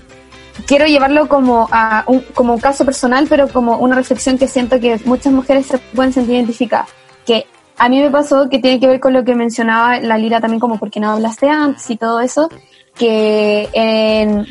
[0.65, 4.79] quiero llevarlo como a un, como un caso personal, pero como una reflexión que siento
[4.79, 6.89] que muchas mujeres se pueden sentir identificadas.
[7.25, 7.45] Que
[7.77, 10.59] a mí me pasó que tiene que ver con lo que mencionaba la Lira también,
[10.59, 12.49] como porque no hablaste antes y todo eso,
[12.95, 14.45] que en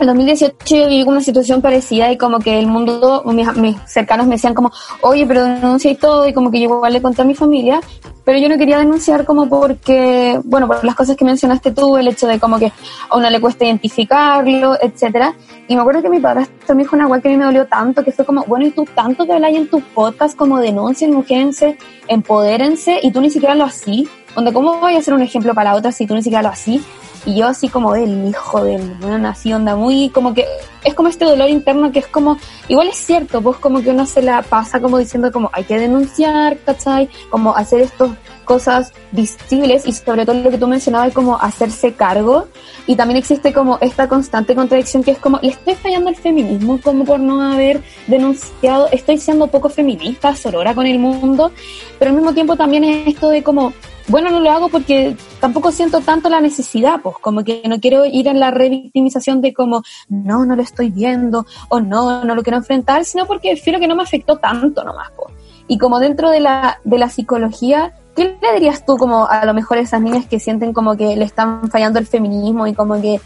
[0.00, 4.26] en 2018 yo viví una situación parecida y como que el mundo, mis, mis cercanos
[4.26, 4.72] me decían como,
[5.02, 7.80] oye, pero denuncia y todo, y como que yo igual le conté a mi familia,
[8.24, 12.08] pero yo no quería denunciar como porque, bueno, por las cosas que mencionaste tú, el
[12.08, 12.72] hecho de como que
[13.08, 15.34] a uno le cuesta identificarlo, etcétera.
[15.68, 17.66] Y me acuerdo que mi padre me dijo una guay que a mí me dolió
[17.66, 21.12] tanto, que fue como, bueno, y tú tanto que hablas en tu podcast como denuncien,
[21.12, 21.76] mujerense,
[22.08, 25.78] empodérense, y tú ni siquiera lo así, donde cómo voy a ser un ejemplo para
[25.78, 26.82] la si tú ni siquiera lo así.
[27.26, 30.46] Y yo así como del hijo de bueno, así onda muy como que
[30.84, 34.06] es como este dolor interno que es como, igual es cierto, pues como que uno
[34.06, 37.10] se la pasa como diciendo como hay que denunciar, ¿cachai?
[37.28, 38.10] Como hacer estas
[38.50, 42.48] cosas visibles y sobre todo lo que tú mencionabas como hacerse cargo.
[42.88, 46.80] Y también existe como esta constante contradicción que es como le estoy fallando al feminismo
[46.82, 51.52] como por no haber denunciado, estoy siendo poco feminista, sorora con el mundo,
[52.00, 53.72] pero al mismo tiempo también es esto de como
[54.08, 58.04] bueno, no lo hago porque tampoco siento tanto la necesidad, pues como que no quiero
[58.04, 62.42] ir en la revictimización de como, no, no lo estoy viendo, o no, no lo
[62.42, 65.32] quiero enfrentar, sino porque prefiero que no me afectó tanto nomás, pues.
[65.68, 69.54] Y como dentro de la, de la psicología, ¿qué le dirías tú como a lo
[69.54, 73.00] mejor a esas niñas que sienten como que le están fallando el feminismo y como
[73.00, 73.20] que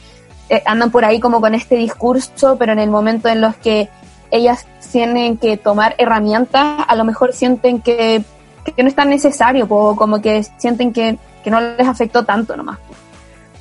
[0.49, 3.89] eh, andan por ahí como con este discurso, pero en el momento en los que
[4.30, 8.24] ellas tienen que tomar herramientas, a lo mejor sienten que
[8.72, 12.78] que no es tan necesario, como que sienten que, no les afectó tanto nomás.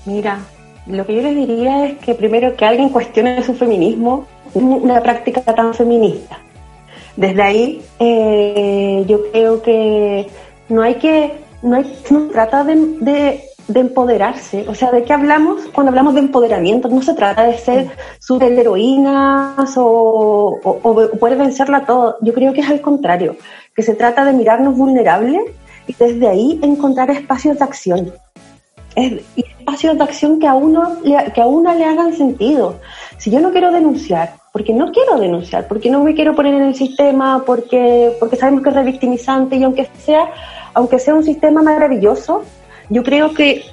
[0.06, 0.40] Mira,
[0.88, 5.42] lo que yo les diría es que primero que alguien cuestione su feminismo, una práctica
[5.42, 6.38] tan feminista.
[7.18, 10.28] Desde ahí eh, yo creo que
[10.70, 12.76] no hay que, no, hay, no trata de,
[13.68, 16.88] de, empoderarse, o sea, ¿de qué hablamos cuando hablamos de empoderamiento?
[16.90, 22.54] No se trata de ser super heroínas o, o, o poder vencerla todo, yo creo
[22.54, 23.36] que es al contrario
[23.76, 25.42] que se trata de mirarnos vulnerables
[25.88, 28.14] y desde ahí encontrar espacios de acción.
[28.96, 32.80] Es, espacios de acción que a, uno, que a una le hagan sentido.
[33.18, 36.62] Si yo no quiero denunciar, porque no quiero denunciar, porque no me quiero poner en
[36.62, 40.32] el sistema, porque, porque sabemos que es revictimizante y aunque sea,
[40.76, 42.44] aunque sea un sistema maravilloso,
[42.90, 43.64] yo creo que,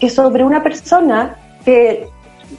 [0.00, 2.08] que sobre una persona que,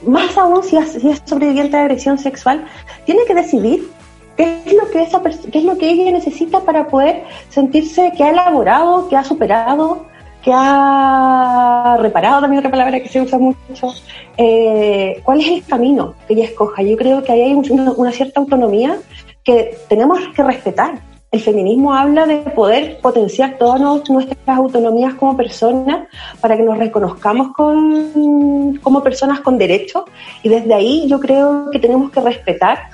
[0.06, 2.64] más aún si es sobreviviente de agresión sexual,
[3.04, 3.90] tiene que decidir
[4.36, 8.24] ¿Qué es lo que esa qué es lo que ella necesita para poder sentirse que
[8.24, 10.06] ha elaborado, que ha superado,
[10.42, 13.94] que ha reparado, también otra palabra que se usa mucho?
[14.36, 16.82] Eh, ¿Cuál es el camino que ella escoja?
[16.82, 18.98] Yo creo que ahí hay una, cierta autonomía
[19.44, 21.00] que tenemos que respetar.
[21.30, 26.08] El feminismo habla de poder potenciar todas nuestras autonomías como personas
[26.40, 30.04] para que nos reconozcamos con, como personas con derechos
[30.42, 32.90] y desde ahí yo creo que tenemos que respetar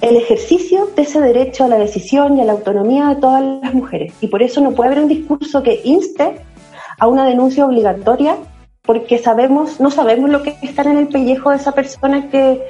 [0.00, 3.74] el ejercicio de ese derecho a la decisión y a la autonomía de todas las
[3.74, 4.12] mujeres.
[4.20, 6.40] Y por eso no puede haber un discurso que inste
[6.98, 8.36] a una denuncia obligatoria
[8.82, 12.62] porque sabemos, no sabemos lo que está en el pellejo de esa persona que,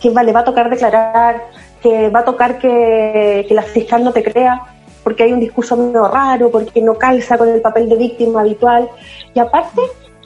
[0.00, 1.42] que va a tocar declarar,
[1.82, 4.62] que va a tocar que, que la fiscal no te crea,
[5.02, 8.88] porque hay un discurso medio raro, porque no calza con el papel de víctima habitual.
[9.34, 9.82] Y aparte,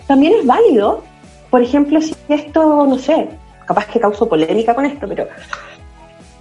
[0.07, 1.03] también es válido,
[1.51, 3.29] por ejemplo, si esto, no sé,
[3.67, 5.27] capaz que causo polémica con esto, pero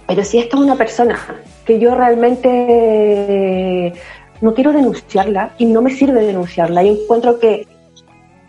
[0.06, 1.18] pero si esta es una persona
[1.64, 3.92] que yo realmente
[4.40, 7.66] no quiero denunciarla y no me sirve denunciarla, y encuentro que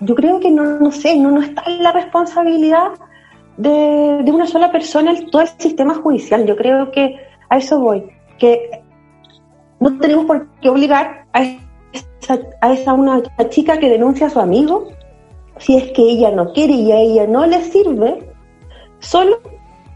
[0.02, 2.92] yo creo que no, no sé, no, no está en la responsabilidad
[3.58, 6.46] de, de una sola persona el, todo el sistema judicial.
[6.46, 7.18] Yo creo que
[7.50, 8.04] a eso voy,
[8.38, 8.84] que
[9.80, 11.44] no tenemos por qué obligar a
[11.94, 14.90] esa, a esa una chica que denuncia a su amigo
[15.58, 18.30] si es que ella no quiere y a ella no le sirve,
[19.00, 19.40] solo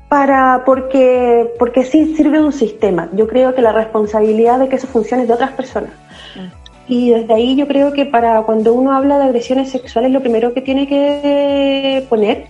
[0.10, 3.10] para porque porque sí sirve un sistema.
[3.14, 5.92] Yo creo que la responsabilidad de que eso funcione es de otras personas.
[6.88, 10.54] Y desde ahí yo creo que para cuando uno habla de agresiones sexuales, lo primero
[10.56, 12.48] que tiene que poner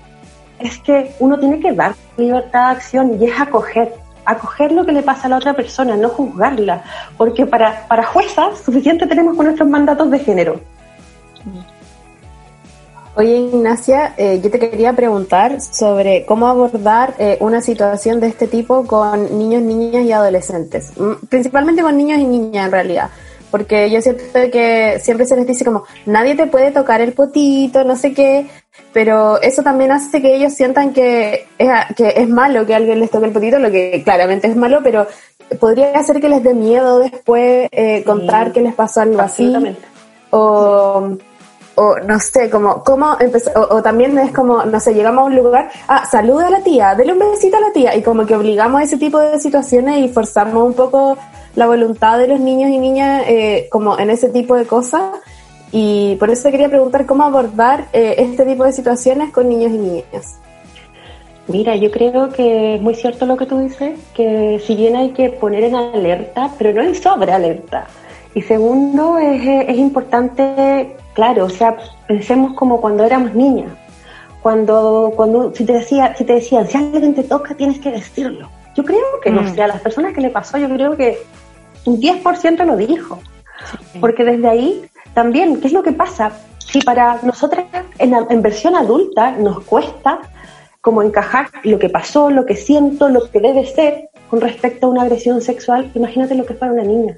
[0.60, 3.94] es que uno tiene que dar libertad de acción y es acoger,
[4.24, 6.84] acoger lo que le pasa a la otra persona, no juzgarla,
[7.18, 10.62] porque para, para juezas suficiente tenemos con nuestros mandatos de género.
[13.20, 18.48] Oye, Ignacia, eh, yo te quería preguntar sobre cómo abordar eh, una situación de este
[18.48, 23.10] tipo con niños, niñas y adolescentes, Mm, principalmente con niños y niñas en realidad,
[23.52, 27.84] porque yo siento que siempre se les dice como, nadie te puede tocar el potito,
[27.84, 28.48] no sé qué,
[28.94, 33.12] pero eso también hace que ellos sientan que es, que es malo que alguien les
[33.12, 35.08] toque el potito, lo que claramente es malo, pero
[35.60, 39.54] podría hacer que les dé miedo después eh, contar que les pasó algo así.
[40.32, 41.18] O,
[41.80, 45.26] o no sé, como, cómo empezó, o, o también es como, no sé, llegamos a
[45.26, 48.26] un lugar, ah, saluda a la tía, dele un besito a la tía, y como
[48.26, 51.18] que obligamos a ese tipo de situaciones y forzamos un poco
[51.56, 55.02] la voluntad de los niños y niñas eh, como en ese tipo de cosas.
[55.72, 59.72] Y por eso te quería preguntar cómo abordar eh, este tipo de situaciones con niños
[59.72, 60.40] y niñas.
[61.48, 65.12] Mira, yo creo que es muy cierto lo que tú dices, que si bien hay
[65.12, 67.88] que poner en alerta, pero no en sobre alerta.
[68.36, 73.72] Y segundo, es, es importante, claro, o sea, pensemos como cuando éramos niñas.
[74.42, 78.50] Cuando, cuando si te decía, si te decían, si alguien te toca, tienes que decirlo.
[78.76, 79.48] Yo creo que no, Mm.
[79.48, 81.18] o sea, a las personas que le pasó, yo creo que
[81.86, 83.20] un 10% lo dijo.
[84.00, 86.32] Porque desde ahí también, ¿qué es lo que pasa?
[86.60, 87.66] Si para nosotras
[87.98, 90.20] en, la- en versión adulta nos cuesta
[90.80, 94.90] como encajar lo que pasó, lo que siento, lo que debe ser con respecto a
[94.92, 97.18] una agresión sexual, imagínate lo que fuera una niña.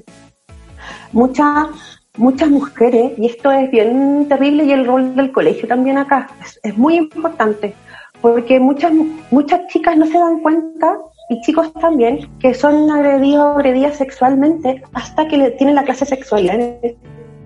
[1.12, 6.30] Muchas, muchas mujeres, y esto es bien terrible, y el rol del colegio también acá
[6.42, 7.74] es, es muy importante,
[8.22, 8.92] porque muchas,
[9.32, 10.98] muchas chicas no se dan cuenta,
[11.32, 16.04] y chicos también, que son agredidos o agredidas sexualmente hasta que le, tienen la clase
[16.04, 16.98] de sexualidad en el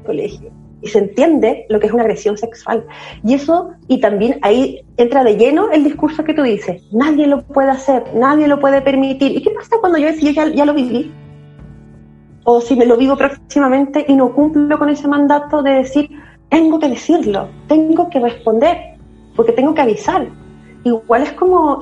[0.04, 0.52] colegio.
[0.82, 2.84] Y se entiende lo que es una agresión sexual.
[3.24, 7.44] Y eso, y también ahí entra de lleno el discurso que tú dices, nadie lo
[7.44, 9.38] puede hacer, nadie lo puede permitir.
[9.38, 11.12] ¿Y qué pasa cuando yo decía, ya, ya lo viví?
[12.46, 16.10] O si me lo vivo próximamente y no cumplo con ese mandato de decir,
[16.50, 18.78] tengo que decirlo, tengo que responder,
[19.36, 20.28] porque tengo que avisar.
[20.84, 21.82] Igual es como,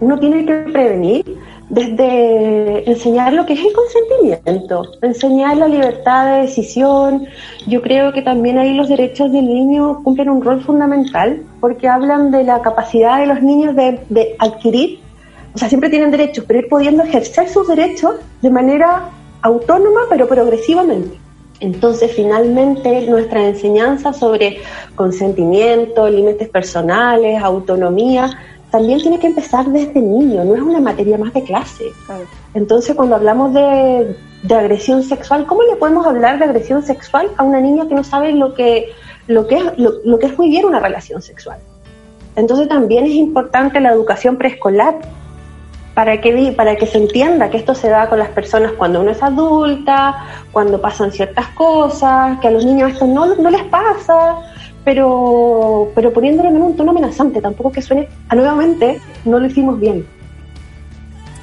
[0.00, 1.38] uno tiene que prevenir
[1.68, 7.26] desde enseñar lo que es el consentimiento, enseñar la libertad de decisión.
[7.66, 12.30] Yo creo que también ahí los derechos del niño cumplen un rol fundamental porque hablan
[12.30, 15.00] de la capacidad de los niños de, de adquirir,
[15.54, 19.10] o sea, siempre tienen derechos, pero ir pudiendo ejercer sus derechos de manera
[19.42, 21.18] autónoma pero progresivamente.
[21.60, 24.58] Entonces, finalmente, nuestra enseñanza sobre
[24.96, 28.36] consentimiento, límites personales, autonomía,
[28.72, 31.84] también tiene que empezar desde niño, no es una materia más de clase.
[32.54, 37.44] Entonces, cuando hablamos de, de agresión sexual, ¿cómo le podemos hablar de agresión sexual a
[37.44, 38.88] una niña que no sabe lo que,
[39.26, 41.58] lo que, es, lo, lo que es muy bien una relación sexual?
[42.34, 44.98] Entonces, también es importante la educación preescolar
[45.94, 49.10] para que, para que se entienda que esto se da con las personas cuando uno
[49.10, 54.36] es adulta, cuando pasan ciertas cosas, que a los niños esto no, no les pasa,
[54.84, 59.78] pero, pero poniéndolo en un tono amenazante, tampoco que suene, ah, nuevamente, no lo hicimos
[59.78, 60.06] bien.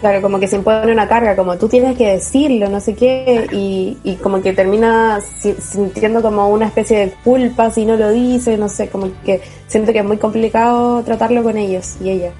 [0.02, 3.48] Claro, como que se impone una carga, como tú tienes que decirlo, no sé qué,
[3.52, 8.10] y, y como que termina si- sintiendo como una especie de culpa si no lo
[8.10, 12.34] dice, no sé, como que siento que es muy complicado tratarlo con ellos y ellas.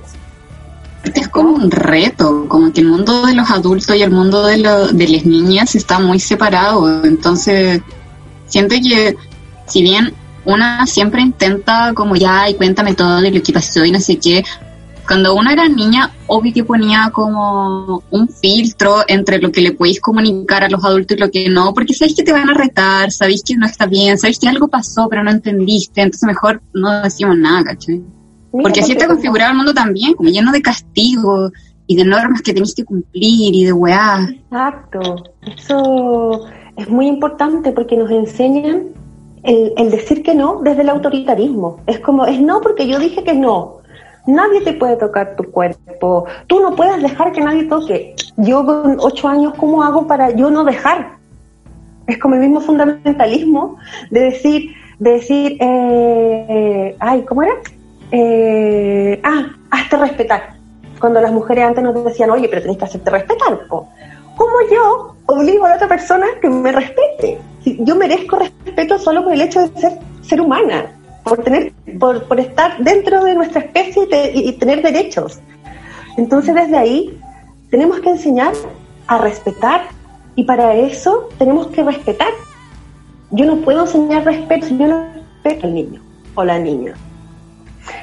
[1.04, 4.58] Es como un reto, como que el mundo de los adultos y el mundo de,
[4.58, 7.04] lo- de las niñas está muy separado.
[7.06, 7.82] Entonces,
[8.48, 9.16] siento que
[9.68, 10.14] si bien
[10.46, 14.18] una siempre intenta como ya y cuéntame todo de lo que pasó y no sé
[14.18, 14.44] qué,
[15.08, 20.00] cuando uno era niña, obvio que ponía como un filtro entre lo que le podéis
[20.00, 23.12] comunicar a los adultos y lo que no, porque sabéis que te van a retar,
[23.12, 27.02] sabéis que no está bien, sabéis que algo pasó pero no entendiste, entonces mejor no
[27.02, 28.02] decimos nada, ¿cachai?
[28.52, 31.52] Porque así está configurado el mundo también, como lleno de castigos
[31.88, 34.28] y de normas que tenéis que cumplir y de weá.
[34.30, 36.48] Exacto, eso
[36.78, 38.90] es muy importante porque nos enseñan
[39.44, 41.80] el, el decir que no desde el autoritarismo.
[41.88, 43.80] Es como, es no porque yo dije que no.
[44.28, 46.26] Nadie te puede tocar tu cuerpo.
[46.48, 48.16] Tú no puedes dejar que nadie toque.
[48.38, 51.18] Yo con ocho años, ¿cómo hago para yo no dejar?
[52.06, 53.78] Es como el mismo fundamentalismo
[54.12, 57.54] de decir, de decir, eh, eh, ay, ¿cómo era?
[58.12, 60.54] Eh, ah, hazte respetar.
[61.00, 63.68] Cuando las mujeres antes nos decían, oye, pero tenés que hacerte respetar.
[63.70, 67.40] ¿Cómo yo obligo a la otra persona que me respete?
[67.64, 70.92] Yo merezco respeto solo por el hecho de ser ser humana,
[71.24, 75.40] por tener, por, por estar dentro de nuestra especie y, te- y tener derechos.
[76.18, 77.20] Entonces desde ahí
[77.72, 78.54] tenemos que enseñar
[79.08, 79.82] a respetar
[80.36, 82.30] y para eso tenemos que respetar.
[83.32, 85.06] Yo no puedo enseñar respeto si yo no
[85.44, 86.02] respeto al niño
[86.36, 86.94] o la niña.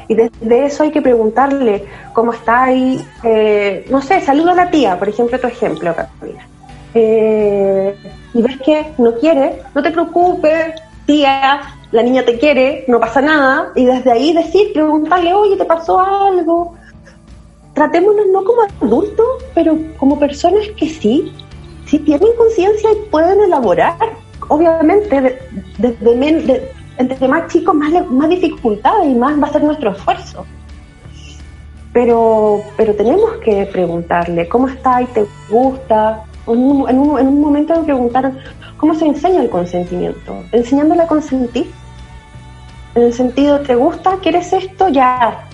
[0.08, 4.70] Y desde eso hay que preguntarle cómo está ahí, eh, no sé, saluda a la
[4.70, 6.46] tía, por ejemplo, tu ejemplo, Carolina.
[6.94, 7.94] Eh,
[8.34, 10.74] y ves que no quiere, no te preocupes,
[11.06, 15.64] tía, la niña te quiere, no pasa nada, y desde ahí decir, preguntarle, oye, ¿te
[15.64, 16.74] pasó algo?
[17.74, 21.32] Tratémonos no como adultos, pero como personas que sí,
[21.86, 23.96] sí tienen conciencia y pueden elaborar.
[24.48, 25.38] Obviamente,
[25.78, 26.66] desde
[26.98, 30.46] entre más chicos, más, más dificultades y más va a ser nuestro esfuerzo.
[31.92, 36.24] Pero, pero tenemos que preguntarle, ¿cómo está y te gusta?
[36.46, 38.32] En un, en un, en un momento de preguntar,
[38.76, 40.44] ¿cómo se enseña el consentimiento?
[40.52, 41.70] Enseñándole a consentir.
[42.94, 44.16] En el sentido, ¿te gusta?
[44.22, 44.88] ¿Quieres esto?
[44.88, 45.46] Ya,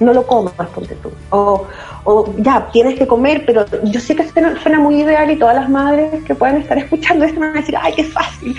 [0.00, 1.10] no lo comas, ponte tú.
[1.30, 1.66] O,
[2.04, 5.68] o ya, tienes que comer, pero yo sé que suena muy ideal y todas las
[5.68, 8.56] madres que pueden estar escuchando esto van a decir, ay, qué fácil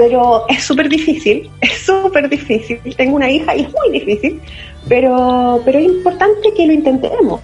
[0.00, 2.80] pero es súper difícil, es súper difícil.
[2.96, 4.40] Tengo una hija y es muy difícil,
[4.88, 7.38] pero, pero es importante que lo intentemos,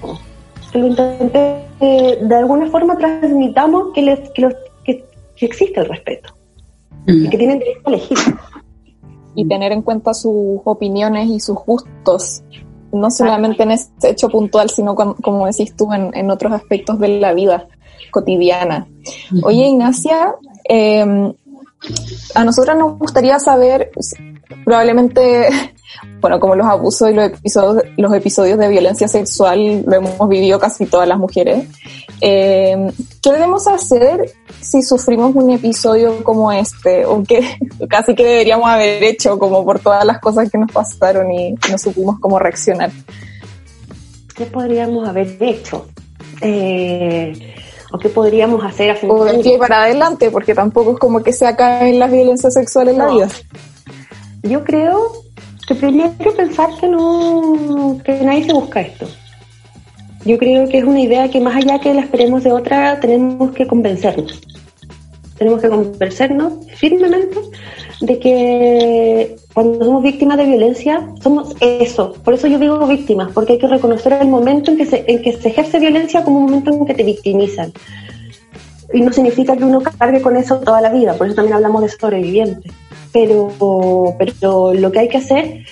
[0.73, 5.05] que lo intentemos, de alguna forma transmitamos que, les, que,
[5.39, 6.35] existe el respeto
[7.07, 8.19] y que tienen derecho a elegir.
[9.35, 12.43] Y tener en cuenta sus opiniones y sus gustos,
[12.91, 17.09] no solamente en este hecho puntual, sino como decís tú, en, en otros aspectos de
[17.21, 17.67] la vida
[18.11, 18.89] cotidiana.
[19.43, 20.35] Oye, Ignacia,
[20.67, 21.35] eh,
[22.35, 23.91] a nosotras nos gustaría saber,
[24.65, 25.49] probablemente,
[26.21, 30.59] bueno, como los abusos y los episodios, los episodios de violencia sexual lo hemos vivido
[30.59, 31.69] casi todas las mujeres.
[32.21, 32.91] Eh,
[33.23, 37.05] ¿Qué debemos hacer si sufrimos un episodio como este?
[37.05, 37.59] O que
[37.89, 41.79] casi que deberíamos haber hecho, como por todas las cosas que nos pasaron y no
[41.79, 42.91] supimos cómo reaccionar.
[44.35, 45.87] ¿Qué podríamos haber hecho?
[46.43, 47.55] Eh,
[47.97, 51.33] o qué podríamos hacer a O de pie para adelante, porque tampoco es como que
[51.33, 53.29] se acaben las violencias sexuales en la vida.
[54.43, 55.13] Yo creo
[55.67, 59.07] que primero pensar que no, que nadie se busca esto.
[60.25, 63.53] Yo creo que es una idea que más allá que la esperemos de otra, tenemos
[63.53, 64.41] que convencernos.
[65.39, 67.39] Tenemos que convencernos firmemente
[68.01, 72.13] de que cuando somos víctimas de violencia, somos eso.
[72.25, 75.23] Por eso yo digo víctimas, porque hay que reconocer el momento en que se, en
[75.23, 77.73] que se ejerce violencia como un momento en que te victimizan.
[78.93, 81.83] Y no significa que uno cargue con eso toda la vida, por eso también hablamos
[81.83, 82.73] de sobrevivientes.
[83.13, 85.65] Pero, pero lo que hay que hacer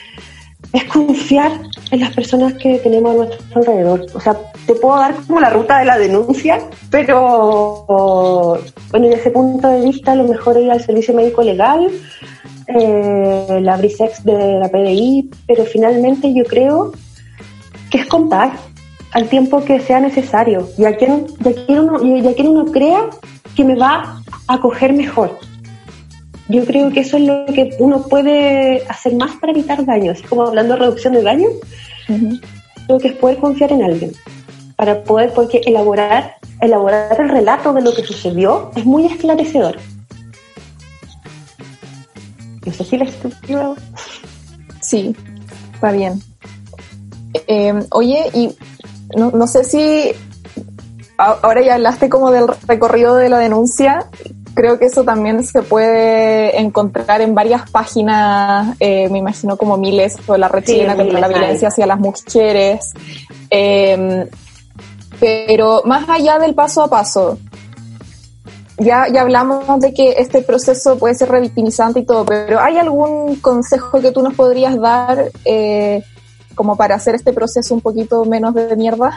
[0.74, 1.52] es confiar
[1.92, 4.06] en las personas que tenemos a nuestro alrededor.
[4.12, 6.58] O sea, te puedo dar como la ruta de la denuncia,
[6.90, 7.84] pero
[8.90, 11.88] bueno, desde ese punto de vista, lo mejor ir al servicio médico legal,
[12.66, 16.92] eh, la Brisex de la PDI, pero finalmente yo creo
[17.90, 18.52] que es contar
[19.12, 21.26] al tiempo que sea necesario y a quien,
[21.68, 23.10] uno, y a quien uno crea
[23.54, 25.38] que me va a acoger mejor.
[26.48, 30.46] Yo creo que eso es lo que uno puede hacer más para evitar daños, como
[30.46, 31.52] hablando de reducción de daños,
[32.88, 34.12] lo que es poder confiar en alguien,
[34.76, 39.78] para poder, porque elaborar, elaborar el relato de lo que sucedió es muy esclarecedor.
[42.66, 43.74] No sé si la estructura.
[44.80, 45.14] Sí,
[45.74, 46.22] está bien.
[47.46, 48.54] Eh, oye, y
[49.16, 50.12] no, no sé si
[51.16, 54.06] ahora ya hablaste como del recorrido de la denuncia.
[54.54, 60.16] Creo que eso también se puede encontrar en varias páginas, eh, me imagino como miles,
[60.26, 62.92] o la red chilena contra la violencia hacia las mujeres.
[63.50, 64.28] Eh,
[65.20, 67.38] pero más allá del paso a paso,
[68.78, 73.36] ya, ya hablamos de que este proceso puede ser revictimizante y todo, pero ¿hay algún
[73.36, 76.02] consejo que tú nos podrías dar eh,
[76.54, 79.12] como para hacer este proceso un poquito menos de mierda?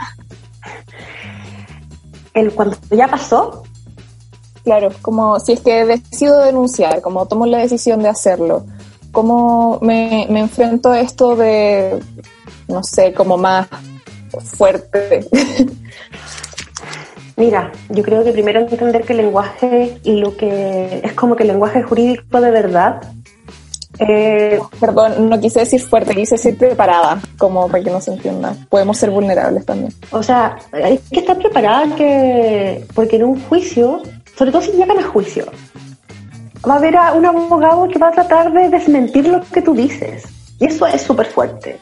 [2.33, 3.63] El cuando ya pasó.
[4.67, 8.65] Claro, como si es que decido denunciar, como tomo la decisión de hacerlo,
[9.13, 11.97] ¿cómo me, me enfrento a esto de,
[12.67, 13.69] no sé, como más
[14.57, 15.25] fuerte?
[17.37, 21.43] Mira, yo creo que primero entender que el lenguaje y lo que es como que
[21.43, 23.01] el lenguaje jurídico de verdad.
[23.99, 28.53] Eh, Perdón, no quise decir fuerte, quise decir preparada, como para que no se entienda.
[28.69, 29.93] Podemos ser vulnerables también.
[30.11, 34.01] O sea, hay que estar preparada que, porque en un juicio,
[34.37, 35.45] sobre todo si llegan a juicio,
[36.67, 40.25] va a haber un abogado que va a tratar de desmentir lo que tú dices.
[40.59, 41.79] Y eso es súper fuerte.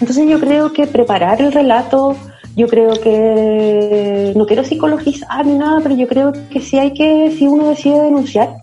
[0.00, 2.16] Entonces yo creo que preparar el relato,
[2.54, 7.34] yo creo que no quiero psicologizar ni nada, pero yo creo que sí hay que,
[7.36, 8.56] si uno decide denunciar,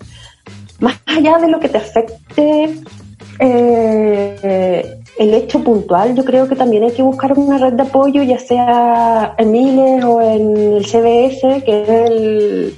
[0.79, 2.81] más allá de lo que te afecte,
[3.39, 8.23] eh, el hecho puntual, yo creo que también hay que buscar una red de apoyo,
[8.23, 12.75] ya sea en Miles o en el CBS, que es el,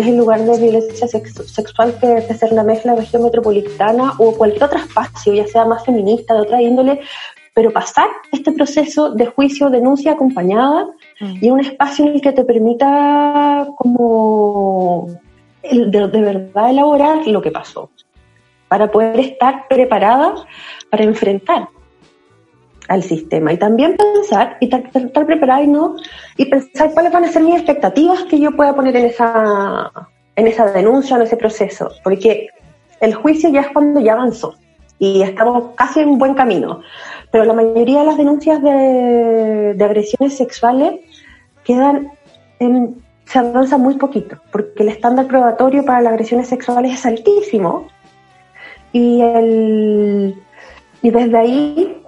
[0.00, 4.64] es el lugar de violencia sexual que debe ser la mezcla región metropolitana o cualquier
[4.64, 7.00] otro espacio, ya sea más feminista, de otra índole,
[7.54, 10.86] pero pasar este proceso de juicio, denuncia acompañada
[11.20, 15.08] y un espacio en el que te permita como
[15.62, 17.90] de, de verdad elaborar lo que pasó,
[18.68, 20.34] para poder estar preparada
[20.90, 21.68] para enfrentar
[22.90, 23.52] al sistema.
[23.52, 25.96] Y también pensar y estar preparada y no
[26.36, 29.90] y pensar cuáles van a ser mis expectativas que yo pueda poner en esa
[30.34, 31.92] en esa denuncia en ese proceso.
[32.02, 32.48] Porque
[33.00, 34.56] el juicio ya es cuando ya avanzó
[34.98, 36.80] y estamos casi en buen camino.
[37.30, 41.00] Pero la mayoría de las denuncias de, de agresiones sexuales
[41.64, 42.10] quedan
[42.58, 47.86] en se avanza muy poquito porque el estándar probatorio para las agresiones sexuales es altísimo
[48.92, 50.34] y el
[51.02, 52.00] y desde ahí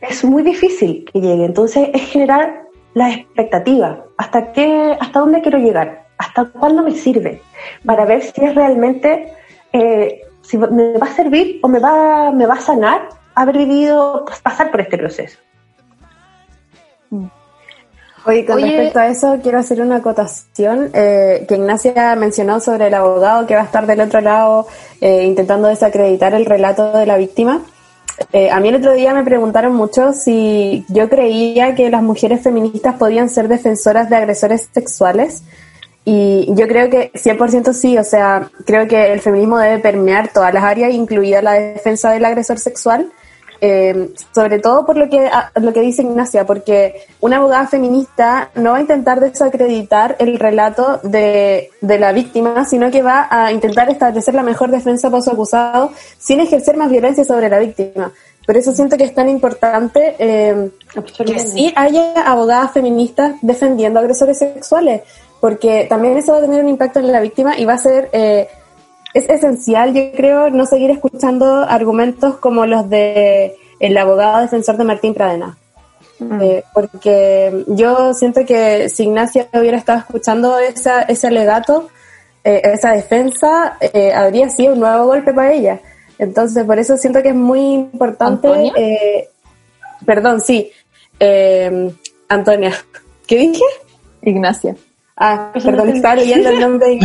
[0.00, 1.44] es muy difícil que llegue.
[1.44, 2.62] Entonces es generar
[2.94, 4.04] la expectativa.
[4.16, 6.06] ¿Hasta qué, hasta dónde quiero llegar?
[6.18, 7.42] ¿Hasta cuándo me sirve?
[7.84, 9.32] Para ver si es realmente,
[9.72, 14.24] eh, si me va a servir o me va, me va a sanar haber vivido,
[14.26, 15.38] pues, pasar por este proceso.
[18.26, 22.94] Oye, con respecto a eso, quiero hacer una acotación eh, que Ignacia mencionó sobre el
[22.94, 24.66] abogado que va a estar del otro lado
[25.00, 27.62] eh, intentando desacreditar el relato de la víctima.
[28.32, 32.42] Eh, a mí el otro día me preguntaron mucho si yo creía que las mujeres
[32.42, 35.42] feministas podían ser defensoras de agresores sexuales.
[36.04, 40.52] Y yo creo que 100% sí, o sea, creo que el feminismo debe permear todas
[40.52, 43.12] las áreas, incluida la defensa del agresor sexual.
[43.62, 48.70] Eh, sobre todo por lo que, lo que dice Ignacia, porque una abogada feminista no
[48.70, 53.90] va a intentar desacreditar el relato de, de la víctima, sino que va a intentar
[53.90, 58.12] establecer la mejor defensa para su acusado sin ejercer más violencia sobre la víctima.
[58.46, 60.70] Por eso siento que es tan importante eh,
[61.26, 65.02] que sí haya abogadas feministas defendiendo agresores sexuales,
[65.38, 68.08] porque también eso va a tener un impacto en la víctima y va a ser...
[68.12, 68.48] Eh,
[69.14, 74.84] es esencial, yo creo, no seguir escuchando argumentos como los de el abogado defensor de
[74.84, 75.56] Martín Pradena.
[76.18, 76.40] Mm.
[76.42, 81.88] Eh, porque yo siento que si Ignacia hubiera estado escuchando esa, ese alegato,
[82.44, 85.80] eh, esa defensa, eh, habría sido un nuevo golpe para ella.
[86.18, 88.74] Entonces, por eso siento que es muy importante.
[90.04, 90.70] perdón, sí.
[92.28, 92.72] Antonia.
[93.26, 93.64] ¿Qué dije?
[94.22, 94.76] Ignacia.
[95.22, 96.98] Ah, perdón, estaba leyendo el nombre de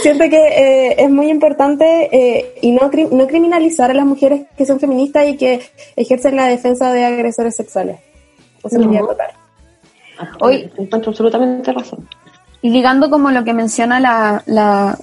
[0.00, 4.64] siento que eh, es muy importante eh, y no, no criminalizar a las mujeres que
[4.64, 5.60] son feministas y que
[5.96, 7.98] ejercen la defensa de agresores sexuales.
[8.62, 9.32] Eso quería acotar.
[10.38, 12.08] Hoy encuentro absolutamente razón.
[12.60, 14.96] Y ligando como lo que menciona la, la,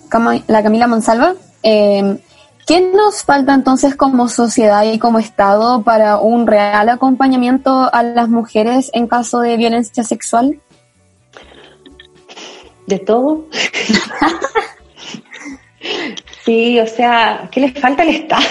[0.47, 2.19] la Camila Monsalva, eh,
[2.65, 8.30] ¿Qué nos falta entonces como sociedad y como Estado para un real acompañamiento a las
[8.30, 10.59] mujeres en caso de violencia sexual?
[12.89, 13.45] De todo.
[16.45, 18.43] sí, o sea, ¿qué les falta al Estado?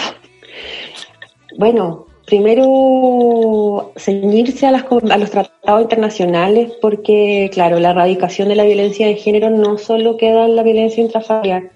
[1.59, 9.07] Bueno, primero ceñirse a, a, los tratados internacionales porque, claro, la erradicación de la violencia
[9.07, 11.70] de género no solo queda en la violencia intrafamiliar.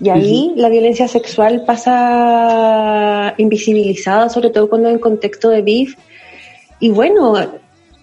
[0.00, 5.96] Y ahí la violencia sexual pasa invisibilizada, sobre todo cuando en contexto de BIF.
[6.80, 7.34] Y bueno,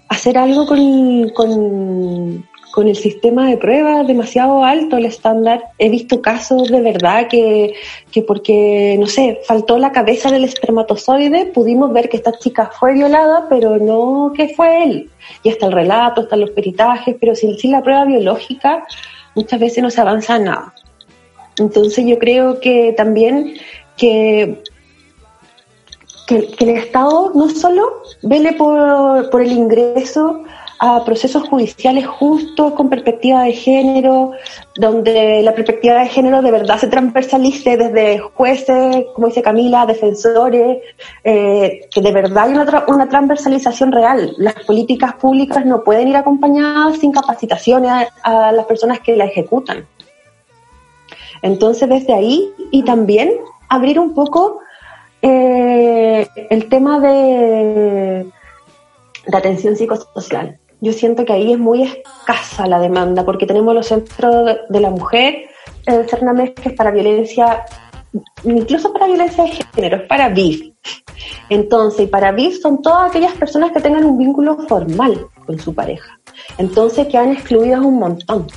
[0.09, 5.63] hacer algo con, con con el sistema de pruebas demasiado alto el estándar.
[5.77, 7.73] He visto casos de verdad que,
[8.11, 12.93] que porque, no sé, faltó la cabeza del espermatozoide, pudimos ver que esta chica fue
[12.93, 15.09] violada, pero no que fue él.
[15.43, 18.85] Y hasta el relato, hasta los peritajes, pero sin, sin la prueba biológica
[19.35, 20.73] muchas veces no se avanza nada.
[21.57, 23.55] Entonces yo creo que también
[23.97, 24.63] que
[26.31, 30.43] que, el Estado no solo vele por, por el ingreso
[30.83, 34.31] a procesos judiciales justos con perspectiva de género,
[34.75, 40.79] donde la perspectiva de género de verdad se transversalice desde jueces, como dice Camila, defensores,
[41.23, 44.33] eh, que de verdad hay una, una transversalización real.
[44.39, 49.85] Las políticas públicas no pueden ir acompañadas sin capacitaciones a, las personas que la ejecutan.
[51.43, 53.33] Entonces, desde ahí, y también
[53.69, 54.61] abrir un poco
[55.21, 58.25] eh, el tema de,
[59.27, 63.87] de atención psicosocial yo siento que ahí es muy escasa la demanda, porque tenemos los
[63.87, 65.45] centros de la mujer,
[65.85, 67.63] el CERNAMES que es para violencia,
[68.43, 70.71] incluso para violencia de género, es para VIF.
[71.49, 76.19] Entonces, para VIF son todas aquellas personas que tengan un vínculo formal con su pareja.
[76.57, 78.47] Entonces quedan excluidas un montón.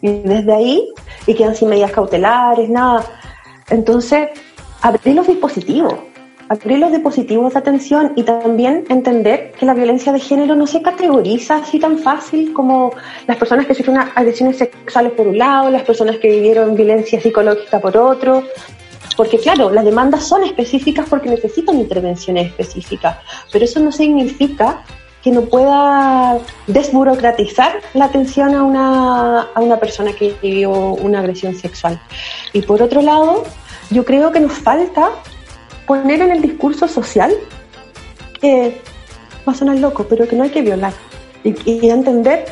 [0.00, 0.88] Y desde ahí,
[1.26, 3.04] y quedan sin medidas cautelares, nada.
[3.68, 4.30] Entonces,
[4.80, 5.94] abrir los dispositivos,
[6.48, 10.82] abrir los dispositivos de atención y también entender que la violencia de género no se
[10.82, 12.92] categoriza así tan fácil como
[13.26, 17.78] las personas que sufrieron agresiones sexuales por un lado, las personas que vivieron violencia psicológica
[17.80, 18.44] por otro,
[19.16, 23.18] porque claro, las demandas son específicas porque necesitan intervenciones específicas,
[23.52, 24.84] pero eso no significa
[25.22, 26.38] que no pueda
[26.68, 32.00] desburocratizar la atención a una, a una persona que vivió una agresión sexual.
[32.52, 33.42] Y por otro lado,
[33.90, 35.10] yo creo que nos falta
[35.88, 37.32] poner en el discurso social
[38.40, 38.80] que
[39.46, 40.92] va a sonar loco, pero que no hay que violar
[41.42, 42.44] y, entender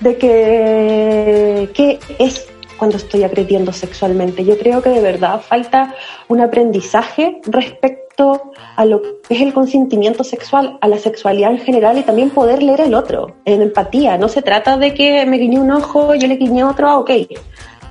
[0.00, 2.46] de que, qué es
[2.78, 4.44] cuando estoy agrediendo sexualmente.
[4.44, 5.94] Yo creo que de verdad falta
[6.28, 11.98] un aprendizaje respecto a lo que es el consentimiento sexual, a la sexualidad en general
[11.98, 14.18] y también poder leer el otro, en empatía.
[14.18, 17.10] No se trata de que me guiñé un ojo, yo le guiñé otro, ah, ok.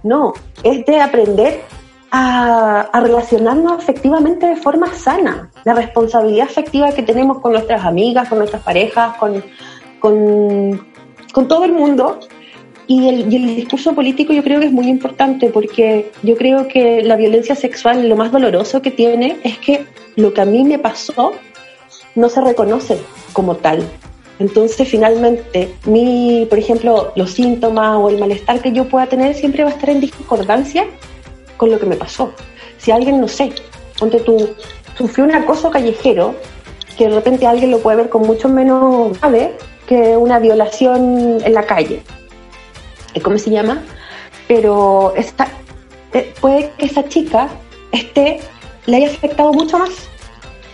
[0.04, 0.34] No,
[0.64, 1.62] es de aprender
[2.12, 5.50] a, relacionarnos afectivamente de forma sana.
[5.64, 9.44] La responsabilidad afectiva que tenemos con nuestras amigas, con nuestras parejas, con,
[10.00, 10.88] con,
[11.34, 12.20] con todo el mundo,
[12.88, 16.68] y el, y el, discurso político yo creo que es muy importante porque yo creo
[16.68, 19.86] que la violencia sexual lo más doloroso que tiene es que
[20.18, 21.32] lo que a mí me pasó
[22.16, 22.98] no se reconoce
[23.32, 23.82] como tal.
[24.40, 29.64] Entonces finalmente mi, por ejemplo, los síntomas o el malestar que yo pueda tener siempre
[29.64, 30.86] va a estar en discordancia
[31.62, 32.34] con lo que me pasó.
[32.80, 33.54] Si alguien, no sé,
[34.00, 34.50] ponte tú,
[34.98, 36.34] sufrió un acoso callejero,
[36.98, 39.56] que de repente alguien lo puede ver con mucho menos grave
[39.86, 42.02] que una violación en la calle
[43.22, 43.84] ¿cómo se llama?
[44.48, 45.50] Pero esta,
[46.14, 47.50] eh, puede que esa chica
[47.92, 48.40] esté,
[48.88, 50.10] le haya afectado mucho más,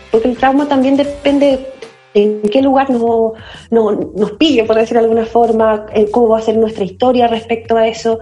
[0.10, 1.68] porque el trauma también depende
[2.14, 3.34] en qué lugar no,
[3.72, 7.28] no, nos pille, por decir de alguna forma, eh, cómo va a ser nuestra historia
[7.28, 8.20] respecto a eso.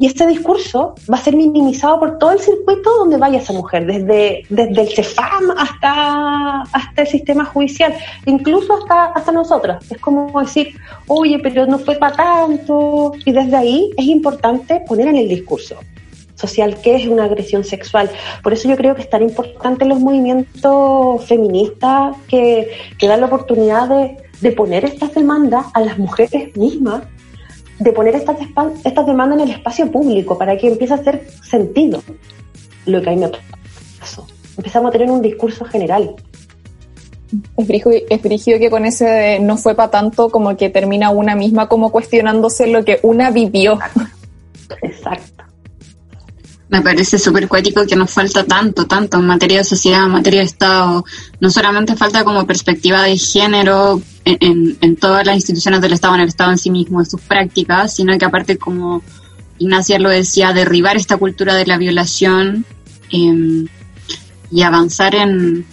[0.00, 3.84] Y este discurso va a ser minimizado por todo el circuito donde vaya esa mujer,
[3.84, 7.92] desde, desde el CEFAM hasta, hasta el sistema judicial,
[8.24, 9.90] incluso hasta, hasta nosotras.
[9.90, 10.76] Es como decir,
[11.08, 13.12] oye, pero no fue para tanto.
[13.24, 15.76] Y desde ahí es importante poner en el discurso
[16.36, 18.08] social qué es una agresión sexual.
[18.44, 23.26] Por eso yo creo que es tan importante los movimientos feministas que, que dan la
[23.26, 27.02] oportunidad de, de poner estas demandas a las mujeres mismas
[27.78, 28.36] de poner estas,
[28.84, 32.02] estas demandas en el espacio público para que empiece a hacer sentido
[32.86, 33.30] lo que a mí me
[34.00, 34.26] pasó.
[34.56, 36.16] Empezamos a tener un discurso general.
[37.56, 41.92] Es brígido, que con ese no fue para tanto como que termina una misma como
[41.92, 43.78] cuestionándose lo que una vivió.
[44.82, 45.44] Exacto.
[46.68, 50.40] Me parece súper cuático que nos falta tanto, tanto en materia de sociedad, en materia
[50.40, 51.04] de Estado.
[51.40, 56.28] No solamente falta como perspectiva de género en, todas las instituciones del Estado, en el
[56.28, 59.02] Estado en sí mismo, en sus prácticas, sino que aparte, como
[59.58, 62.66] Ignacia lo decía, derribar esta cultura de la violación
[63.10, 63.64] eh,
[64.50, 65.64] y avanzar en,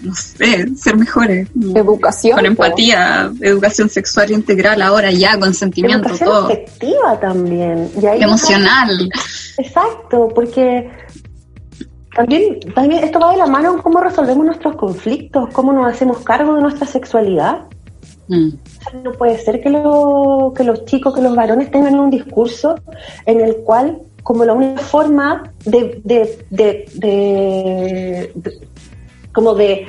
[0.00, 1.48] no sé, ser mejores.
[1.74, 2.36] Educación.
[2.36, 6.44] Con empatía, educación sexual integral ahora ya, consentimiento, educación todo.
[6.46, 7.90] afectiva también.
[8.00, 9.10] Y ahí Emocional.
[9.58, 10.90] Exacto, porque
[12.14, 16.18] también, también esto va de la mano en cómo resolvemos nuestros conflictos, cómo nos hacemos
[16.18, 17.64] cargo de nuestra sexualidad.
[18.28, 18.50] Mm.
[19.02, 22.76] No puede ser que, lo, que los chicos, que los varones tengan un discurso
[23.26, 28.60] en el cual, como la única forma de, de, de, de
[29.38, 29.86] como de,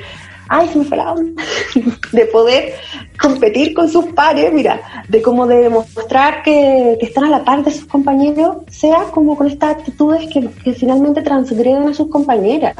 [0.48, 1.42] ay, se me fue la onda,
[2.12, 2.74] de poder
[3.20, 7.64] competir con sus pares, mira, de como de demostrar que, que, están a la par
[7.64, 12.76] de sus compañeros, sea como con estas actitudes que, que finalmente transgreden a sus compañeras.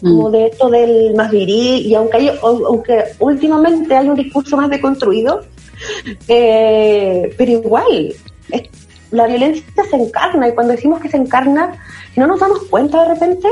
[0.00, 4.70] Como de esto del más viril, y aunque, hay, aunque últimamente hay un discurso más
[4.70, 5.40] deconstruido,
[6.28, 8.14] eh, pero igual,
[8.52, 8.62] es,
[9.10, 11.72] la violencia se encarna, y cuando decimos que se encarna,
[12.14, 13.48] si no nos damos cuenta de repente,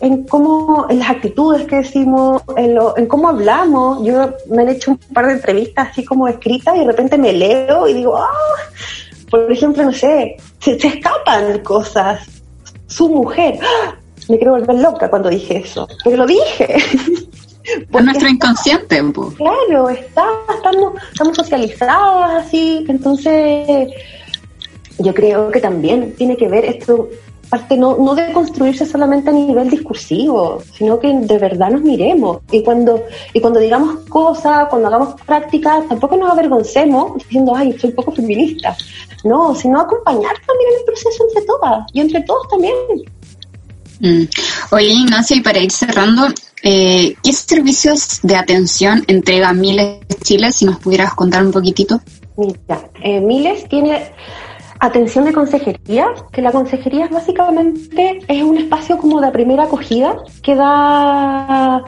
[0.00, 4.04] en cómo, en las actitudes que decimos, en, lo, en cómo hablamos.
[4.04, 7.32] Yo me han hecho un par de entrevistas así como escritas y de repente me
[7.32, 12.20] leo y digo, oh, por ejemplo, no sé, se, se escapan cosas.
[12.86, 13.96] Su mujer, ¡ah!
[14.28, 16.76] me quiero volver loca cuando dije eso, pero lo dije.
[17.90, 19.02] Por nuestro inconsciente.
[19.36, 23.88] Claro, está, estamos, estamos socializadas así, entonces
[24.98, 27.08] yo creo que también tiene que ver esto
[27.48, 32.38] parte no, no de construirse solamente a nivel discursivo, sino que de verdad nos miremos.
[32.50, 37.92] Y cuando, y cuando digamos cosas, cuando hagamos prácticas, tampoco nos avergoncemos diciendo, ay, soy
[37.92, 38.76] poco feminista.
[39.24, 42.74] No, sino acompañar también en el proceso entre todas y entre todos también.
[44.00, 44.24] Mm.
[44.72, 46.26] Oye, Ignacia, y para ir cerrando,
[46.62, 50.52] eh, ¿qué servicios de atención entrega Miles Chile?
[50.52, 52.00] Si nos pudieras contar un poquitito.
[52.36, 54.10] Mira, eh, Miles tiene
[54.86, 60.54] atención de consejería, que la consejería básicamente es un espacio como de primera acogida que
[60.54, 61.84] da,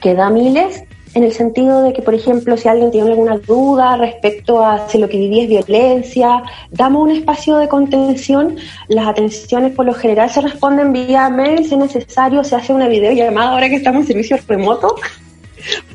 [0.00, 0.84] que da miles
[1.14, 4.98] en el sentido de que, por ejemplo, si alguien tiene alguna duda respecto a si
[4.98, 8.56] lo que vivía es violencia, damos un espacio de contención.
[8.88, 12.88] Las atenciones por lo general se responden vía mail, si es necesario, se hace una
[12.88, 14.96] videollamada ahora que estamos en servicio remoto.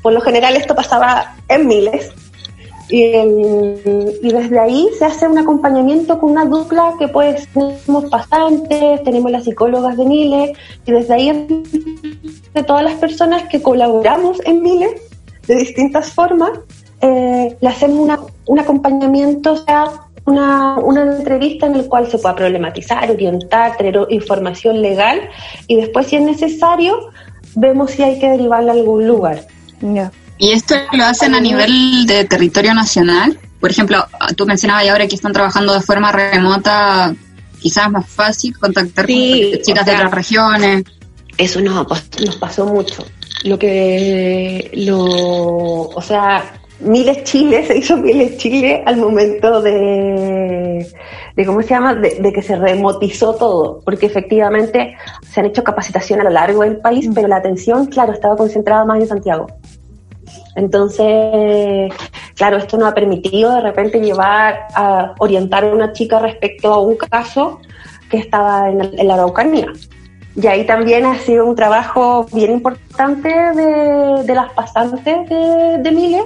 [0.01, 2.11] Por lo general esto pasaba en miles.
[2.89, 9.03] Y, y, desde ahí se hace un acompañamiento con una dupla que pues tenemos pasantes,
[9.03, 11.47] tenemos las psicólogas de Miles, y desde ahí
[12.53, 15.01] de todas las personas que colaboramos en Miles
[15.45, 16.51] de distintas formas,
[17.01, 19.85] eh, le hacemos una, un acompañamiento, o sea,
[20.25, 20.77] una,
[21.17, 25.21] entrevista en la cual se pueda problematizar, orientar, tener información legal
[25.67, 27.09] y después, si es necesario,
[27.55, 29.45] vemos si hay que derivarla a algún lugar.
[30.39, 33.37] ¿Y esto lo hacen a nivel de territorio nacional?
[33.59, 34.05] Por ejemplo,
[34.35, 37.13] tú mencionabas ahora que están trabajando de forma remota,
[37.59, 40.83] quizás más fácil contactar con chicas de otras regiones.
[41.37, 41.85] Eso nos,
[42.19, 43.05] nos pasó mucho
[43.43, 46.43] lo que lo o sea
[46.81, 50.85] Miles Chile se hizo Miles Chile al momento de,
[51.35, 54.95] de cómo se llama de, que se remotizó todo porque efectivamente
[55.29, 57.13] se han hecho capacitación a lo largo del país mm.
[57.13, 59.47] pero la atención claro estaba concentrada más en Santiago
[60.59, 61.91] entonces
[62.35, 66.79] claro esto nos ha permitido de repente llevar a orientar a una chica respecto a
[66.79, 67.59] un caso
[68.09, 69.73] que estaba en, en la Araucanía
[70.35, 76.23] y ahí también ha sido un trabajo bien importante de, las pasantes de, de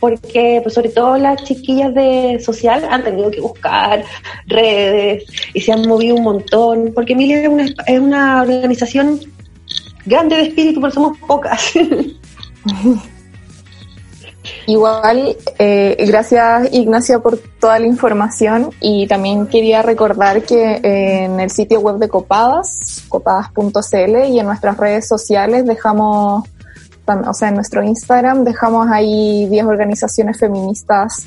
[0.00, 4.02] porque pues, sobre todo las chiquillas de social han tenido que buscar
[4.46, 9.20] redes y se han movido un montón, porque Mile es una, es una organización
[10.06, 11.72] grande de espíritu, pero somos pocas.
[14.66, 21.50] Igual, eh, gracias Ignacia por toda la información y también quería recordar que en el
[21.50, 26.44] sitio web de Copadas, copadas.cl y en nuestras redes sociales dejamos,
[27.06, 31.26] o sea, en nuestro Instagram dejamos ahí 10 organizaciones feministas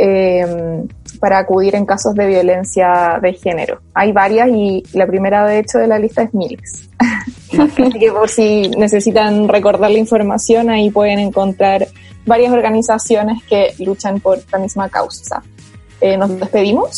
[0.00, 0.84] eh,
[1.18, 3.80] para acudir en casos de violencia de género.
[3.94, 6.88] Hay varias y la primera de hecho de la lista es Milix.
[7.58, 11.88] Así que por si necesitan recordar la información, ahí pueden encontrar
[12.28, 15.42] varias organizaciones que luchan por la misma causa.
[16.00, 16.94] Eh, ¿Nos despedimos?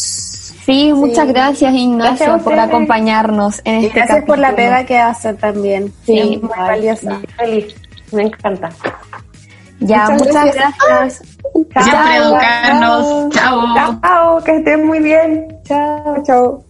[0.66, 5.92] Sí, muchas gracias Ignacio por acompañarnos en este Gracias por la pega que hace también.
[6.04, 7.18] Sí, muy valiosa.
[7.38, 7.74] Feliz,
[8.12, 8.68] me encanta.
[9.80, 11.22] Ya, muchas, gracias.
[11.52, 13.30] Siempre educarnos.
[13.30, 14.00] Chao.
[14.02, 15.48] Chao, que estén muy bien.
[15.64, 16.69] Chao, chao.